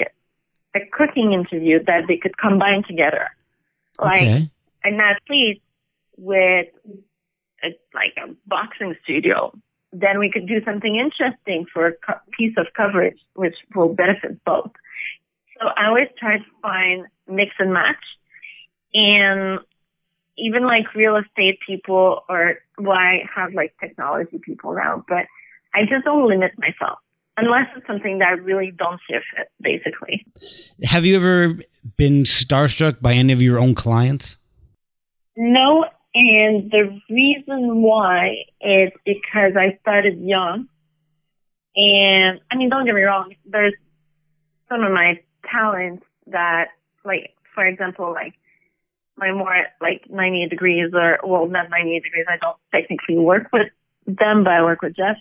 [0.74, 3.28] a, cooking interview that they could combine together.
[3.98, 4.50] Like okay.
[4.84, 5.62] an athlete
[6.16, 6.66] with
[7.64, 9.52] a, like a boxing studio,
[9.92, 14.44] then we could do something interesting for a co- piece of coverage, which will benefit
[14.44, 14.70] both.
[15.60, 18.04] So I always try to find mix and match.
[18.94, 19.60] And
[20.36, 25.26] even like real estate people or, well, I have like technology people now, but
[25.74, 26.98] I just don't limit myself
[27.38, 30.26] unless it's something that I really don't see a fit, basically.
[30.82, 31.58] Have you ever
[31.96, 34.38] been starstruck by any of your own clients?
[35.36, 35.84] No,
[36.14, 40.68] and the reason why is because I started young.
[41.76, 43.74] And I mean, don't get me wrong, there's
[44.68, 46.68] some of my talents that,
[47.04, 48.34] like, for example, like,
[49.16, 53.68] my more, like, 98 degrees or, well, not 98 degrees, I don't technically work with
[54.06, 55.16] them, but I work with Jeff.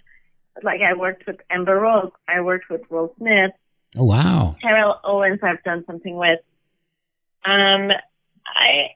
[0.63, 3.51] Like, I worked with Amber Rose, I worked with Will Smith,
[3.95, 4.55] Oh wow.
[4.61, 6.39] Terrell Owens I've done something with.
[7.45, 7.89] Um,
[8.45, 8.89] I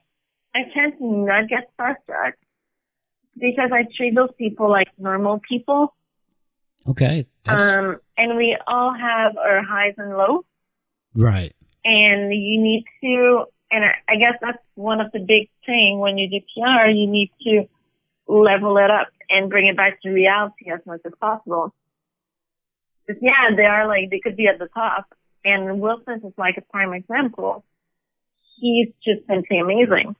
[0.54, 2.32] I tend to not get starstruck
[3.38, 5.94] because I treat those people like normal people.
[6.86, 7.26] Okay.
[7.46, 10.44] That's Um, and we all have our highs and lows,
[11.14, 11.54] right.
[11.84, 13.44] and you need to.
[13.70, 16.88] And I, I guess that's one of the big thing when you do PR.
[16.90, 17.64] You need to
[18.28, 21.74] level it up and bring it back to reality as much as possible.
[23.06, 25.06] 'Cause, yeah, they are like they could be at the top,
[25.44, 27.64] and Will Smith is like a prime example.
[28.60, 30.14] He's just simply amazing.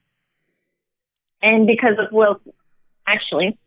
[1.44, 2.40] and because of Will,
[3.06, 3.58] actually,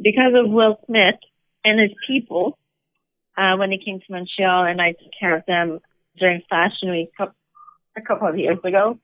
[0.00, 1.16] because of Will Smith
[1.64, 2.58] and his people,
[3.36, 5.80] uh, when they came to Montreal and I took care of them
[6.18, 8.98] during Fashion Week a couple of years ago,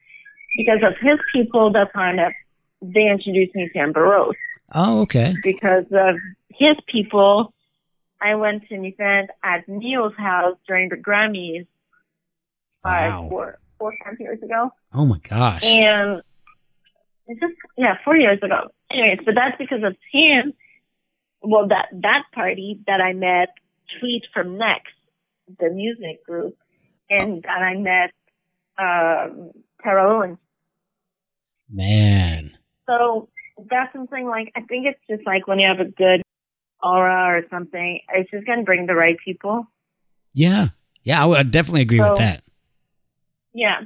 [0.56, 2.32] because of his people, that's how I met,
[2.80, 4.34] they introduced me to Amber Rose.
[4.74, 5.34] Oh, okay.
[5.42, 6.16] Because of
[6.50, 7.52] his people,
[8.20, 11.66] I went to an event at Ne-Yo's house during the Grammys
[12.82, 13.28] five, Wow.
[13.28, 14.72] four, four, five years ago.
[14.92, 15.64] Oh my gosh.
[15.64, 16.22] And
[17.26, 18.68] it's just, yeah, four years ago.
[18.90, 20.52] Anyways, but that's because of him.
[21.42, 23.50] Well, that, that party that I met
[24.00, 24.92] Tweet from Next,
[25.60, 26.56] the music group,
[27.10, 28.10] and that I met,
[28.78, 29.50] um,
[29.82, 30.38] Terrell Owens.
[31.70, 32.56] Man.
[32.86, 33.28] So
[33.70, 36.22] that's something like, I think it's just like when you have a good
[36.82, 39.66] aura or something, it's just going to bring the right people.
[40.32, 40.68] Yeah.
[41.02, 42.42] Yeah, I would definitely agree So- with that.
[43.52, 43.82] Yeah.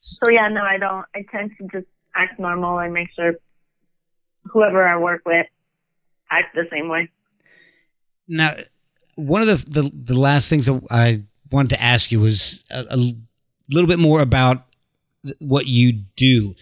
[0.00, 1.06] So yeah, no, I don't.
[1.14, 1.86] I tend to just
[2.16, 3.34] act normal and make sure
[4.50, 5.46] whoever I work with
[6.28, 7.08] acts the same way.
[8.26, 8.56] Now,
[9.14, 11.22] one of the, the the last things that I
[11.52, 12.96] wanted to ask you was a, a
[13.70, 14.64] little bit more about
[15.38, 16.56] what you do.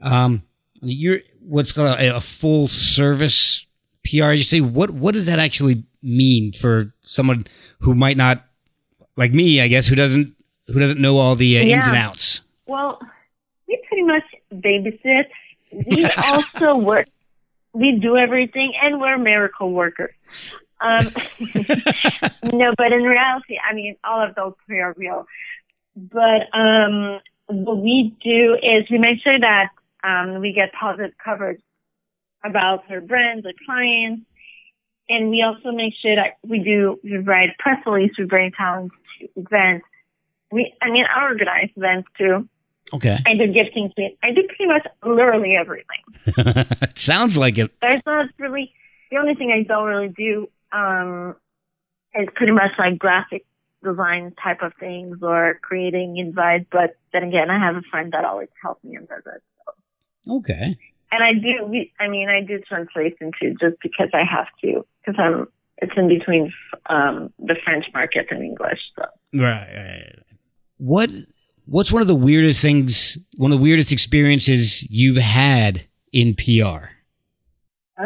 [0.00, 0.42] Um,
[0.84, 3.66] you're what's called a, a full service
[4.04, 4.60] PR agency.
[4.60, 7.46] What what does that actually mean for someone
[7.80, 8.44] who might not,
[9.16, 10.34] like me, I guess, who doesn't
[10.66, 12.42] who doesn't know all the uh, ins and outs?
[12.66, 13.00] Well,
[13.68, 15.26] we pretty much babysit.
[15.72, 17.08] We also work.
[17.72, 20.14] We do everything, and we're miracle workers.
[20.80, 21.06] Um,
[22.52, 25.26] no, but in reality, I mean, all of those three are real.
[25.96, 29.70] But um, what we do is we make sure that
[30.04, 31.60] um, we get positive coverage
[32.44, 34.22] about our brands, our clients,
[35.08, 38.92] and we also make sure that we do we write press release, we bring talent
[39.20, 39.86] to events.
[40.50, 42.48] We, I mean, I organize events too.
[42.92, 43.90] Okay, I do gifting.
[44.22, 46.66] I do pretty much literally everything.
[46.94, 47.72] sounds like it.
[47.80, 48.72] There's not really
[49.10, 51.36] the only thing I don't really do um,
[52.14, 53.46] is pretty much like graphic
[53.82, 56.66] design type of things or creating invites.
[56.70, 59.42] But then again, I have a friend that always helps me and does it.
[60.28, 60.76] Okay,
[61.12, 61.84] And I do.
[62.00, 65.48] I mean, I do translation too, just because I have to, because I'm.
[65.78, 66.52] It's in between
[66.86, 68.78] um, the French market and English.
[68.96, 69.04] So.
[69.34, 70.14] right.
[70.78, 71.10] What
[71.66, 73.18] what's one of the weirdest things?
[73.36, 76.86] One of the weirdest experiences you've had in PR?
[77.98, 78.04] Uh,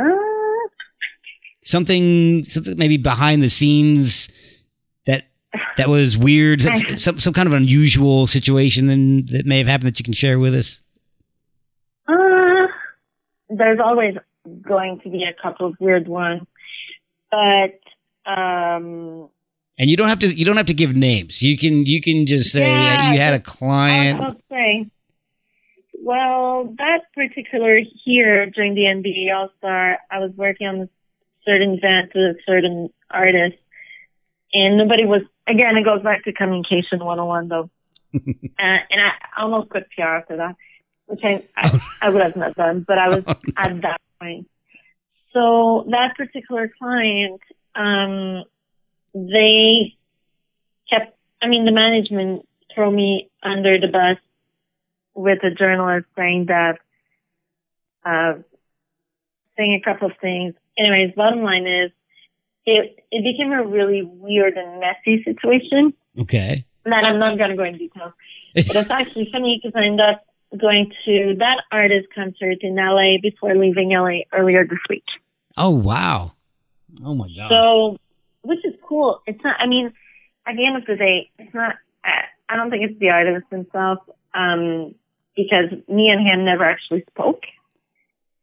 [1.63, 4.29] something something maybe behind the scenes
[5.07, 5.25] that
[5.77, 6.63] that was weird
[6.97, 10.39] some some kind of unusual situation then that may have happened that you can share
[10.39, 10.83] with us
[13.49, 14.15] there's always
[14.63, 16.43] going to be a couple of weird ones,
[17.31, 17.81] but
[18.27, 19.29] um,
[19.79, 22.27] and you don't have to you don't have to give names you can you can
[22.27, 24.91] just say Yeah, you had a client I'll say.
[26.01, 30.89] Well, that particular here during the NBA All Star, I was working on a
[31.45, 33.59] certain event with a certain artist,
[34.53, 35.23] and nobody was.
[35.47, 37.71] Again, it goes back to communication 101, though.
[38.15, 38.19] uh,
[38.59, 40.57] and I almost quit PR after that,
[41.09, 43.25] which I I, I would have not done, but I was
[43.57, 44.49] at that point.
[45.33, 47.41] So that particular client,
[47.75, 48.45] um,
[49.15, 49.97] they
[50.91, 54.17] kept, I mean, the management threw me under the bus
[55.15, 56.79] with a journalist saying that,
[58.05, 58.41] uh,
[59.57, 60.55] saying a couple of things.
[60.79, 61.91] Anyways, bottom line is,
[62.65, 67.57] it, it became a really weird and messy situation okay that I'm not going to
[67.57, 68.13] go into detail.
[68.55, 70.25] But it's actually funny because I ended up
[70.57, 75.05] going to that artist concert in LA before leaving LA earlier this week.
[75.57, 76.33] oh wow
[77.05, 77.97] oh my god So,
[78.43, 79.23] which is cool.
[79.27, 79.93] It's not, I mean,
[80.47, 81.77] at the end of the day, it's not,
[82.49, 83.99] I, don't think it's the artist himself,
[84.35, 84.95] um,
[85.37, 87.43] because me and him never actually spoke.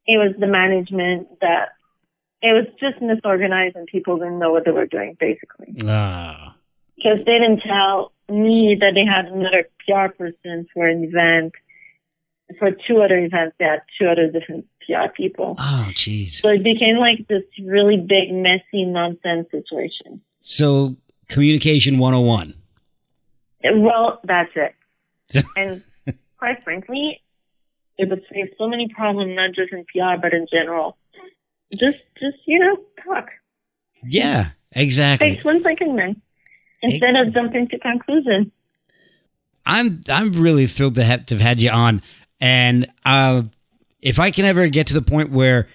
[0.06, 1.70] It was the management that,
[2.42, 5.76] it was just misorganized and people didn't know what they were doing, basically.
[5.88, 6.56] ah
[6.96, 11.54] Because they didn't tell me that they had another PR person for an event.
[12.60, 15.56] For two other events, they had two other different PR people.
[15.58, 20.22] oh jeez So it became like this really big, messy, nonsense situation.
[20.42, 20.96] so
[21.28, 22.54] communication 101
[23.78, 24.76] Well, that's it.
[25.58, 25.82] and
[26.38, 27.22] quite frankly,
[27.98, 30.98] it would save so many problems, not just in PR, but in general.
[31.72, 33.30] Just, just, you know, talk.
[34.04, 36.22] yeah exactly Takes one second then.
[36.84, 38.52] Instead of jumping to conclusion.
[39.66, 42.04] I'm I'm really thrilled to have to have had you on,
[42.42, 43.44] and uh,
[44.02, 45.68] if I can ever get to the point where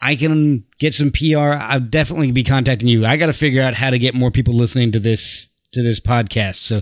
[0.00, 3.04] I can get some PR, I'll definitely be contacting you.
[3.06, 6.00] I got to figure out how to get more people listening to this to this
[6.00, 6.56] podcast.
[6.56, 6.80] So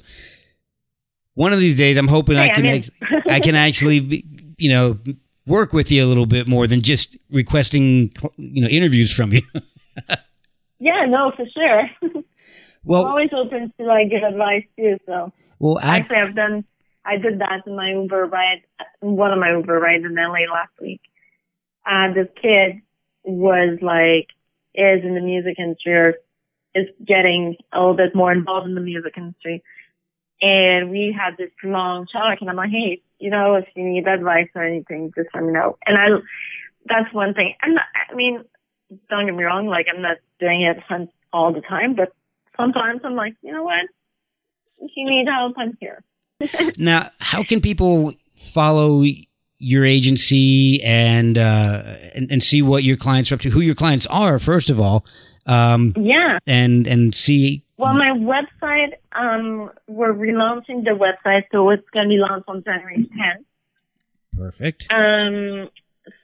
[1.35, 2.79] one of these days, I'm hoping I Hey, can I'm in.
[2.79, 4.25] act- I can actually be,
[4.57, 4.99] you know
[5.47, 9.41] work with you a little bit more than just requesting you know interviews from you.
[10.79, 11.91] yeah, no, for sure.
[12.85, 14.99] well, I'm always open to like good advice too.
[15.07, 16.65] So well, I, actually, I've done.
[17.05, 18.63] I did that in my Uber ride,
[19.01, 21.01] one of my Uber rides in LA last week.
[21.87, 22.83] Uh, this kid
[23.25, 24.29] was like,
[24.75, 26.15] is in the music industry or
[26.75, 29.63] is getting a little bit more involved in the music industry.
[30.41, 34.07] And we had this long talk and I'm like, hey, you know, if you need
[34.07, 35.79] advice or anything, just let me know.
[35.85, 36.07] And I,
[36.87, 37.55] that's one thing.
[37.67, 38.45] Not, I mean,
[39.11, 40.79] don't get me wrong, like I'm not doing it
[41.33, 42.13] all the time, but
[42.57, 43.85] sometimes I'm like, you know what?
[44.79, 46.05] If you need help, I'm here.
[46.77, 48.15] now, how can people
[48.53, 49.03] follow
[49.59, 51.83] your agency and, uh,
[52.15, 54.81] and and see what your clients are up to, who your clients are, first of
[54.81, 55.05] all,
[55.47, 57.63] um, yeah, and and see.
[57.79, 62.65] Well, my website, um, we're relaunching the website, so it's going to be launched on
[62.65, 63.45] January 10th.
[64.37, 64.87] Perfect.
[64.91, 65.71] Um,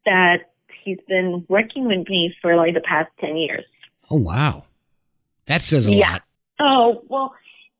[0.06, 0.52] that
[0.84, 3.64] he's been working with me for like the past 10 years.
[4.12, 4.66] Oh, wow.
[5.46, 6.12] That says a yeah.
[6.12, 6.24] lot.
[6.60, 7.34] Oh, well,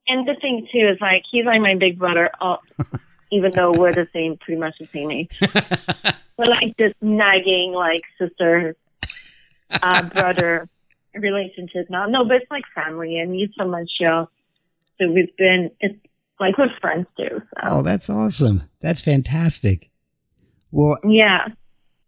[0.08, 2.32] and the thing too is like, he's like my big brother,
[3.34, 5.38] even though we're the same, pretty much the same age.
[6.38, 8.78] we're like this nagging, like sister,
[9.70, 10.70] uh, brother
[11.14, 12.06] relationship now.
[12.06, 14.30] No, but it's like family and you he's from Montreal.
[14.98, 15.98] So we've been, it's
[16.40, 17.42] like we're friends too.
[17.42, 17.62] So.
[17.64, 18.64] Oh, that's awesome.
[18.82, 19.90] That's fantastic.
[20.72, 21.48] Well, yeah.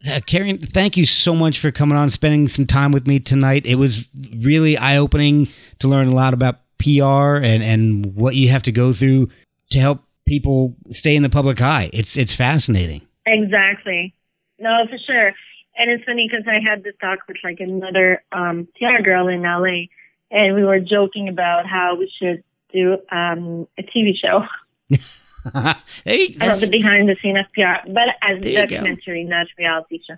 [0.08, 3.66] Uh, Karen, thank you so much for coming on, spending some time with me tonight.
[3.66, 5.48] It was really eye opening
[5.80, 9.30] to learn a lot about PR and, and what you have to go through
[9.72, 11.90] to help people stay in the public eye.
[11.94, 13.02] It's it's fascinating.
[13.26, 14.16] Exactly.
[14.60, 15.34] No, for sure.
[15.78, 19.42] And it's funny because I had this talk with like another um, PR girl in
[19.44, 19.88] LA,
[20.30, 22.44] and we were joking about how we should
[22.74, 24.46] do um, a TV show.
[26.04, 30.00] hey, I love the behind the scene of PR, but as a documentary, not reality
[30.06, 30.18] show.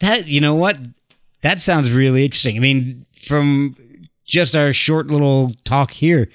[0.00, 0.78] That you know what?
[1.42, 2.56] That sounds really interesting.
[2.56, 3.76] I mean, from
[4.24, 6.28] just our short little talk here,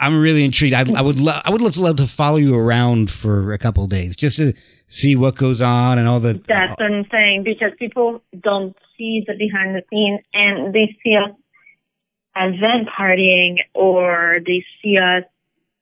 [0.00, 0.74] I'm really intrigued.
[0.74, 3.58] I, I would love, I would love to love to follow you around for a
[3.58, 4.54] couple days just to
[4.86, 6.34] see what goes on and all the.
[6.34, 11.16] That's what I'm saying because people don't see the behind the scenes and they see
[11.16, 11.30] us
[12.36, 15.24] event partying or they see us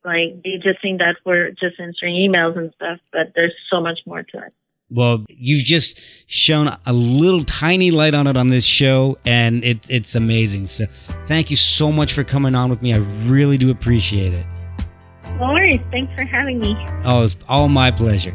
[0.05, 3.99] like they just think that we're just answering emails and stuff, but there's so much
[4.07, 4.55] more to it.
[4.91, 9.79] Well, you've just shown a little tiny light on it on this show, and it,
[9.89, 10.67] it's amazing.
[10.67, 10.85] So,
[11.27, 12.95] thank you so much for coming on with me.
[12.95, 14.47] I really do appreciate it.
[15.41, 15.81] No worries.
[15.91, 16.77] Thanks for having me.
[17.05, 18.35] Oh, it's all my pleasure.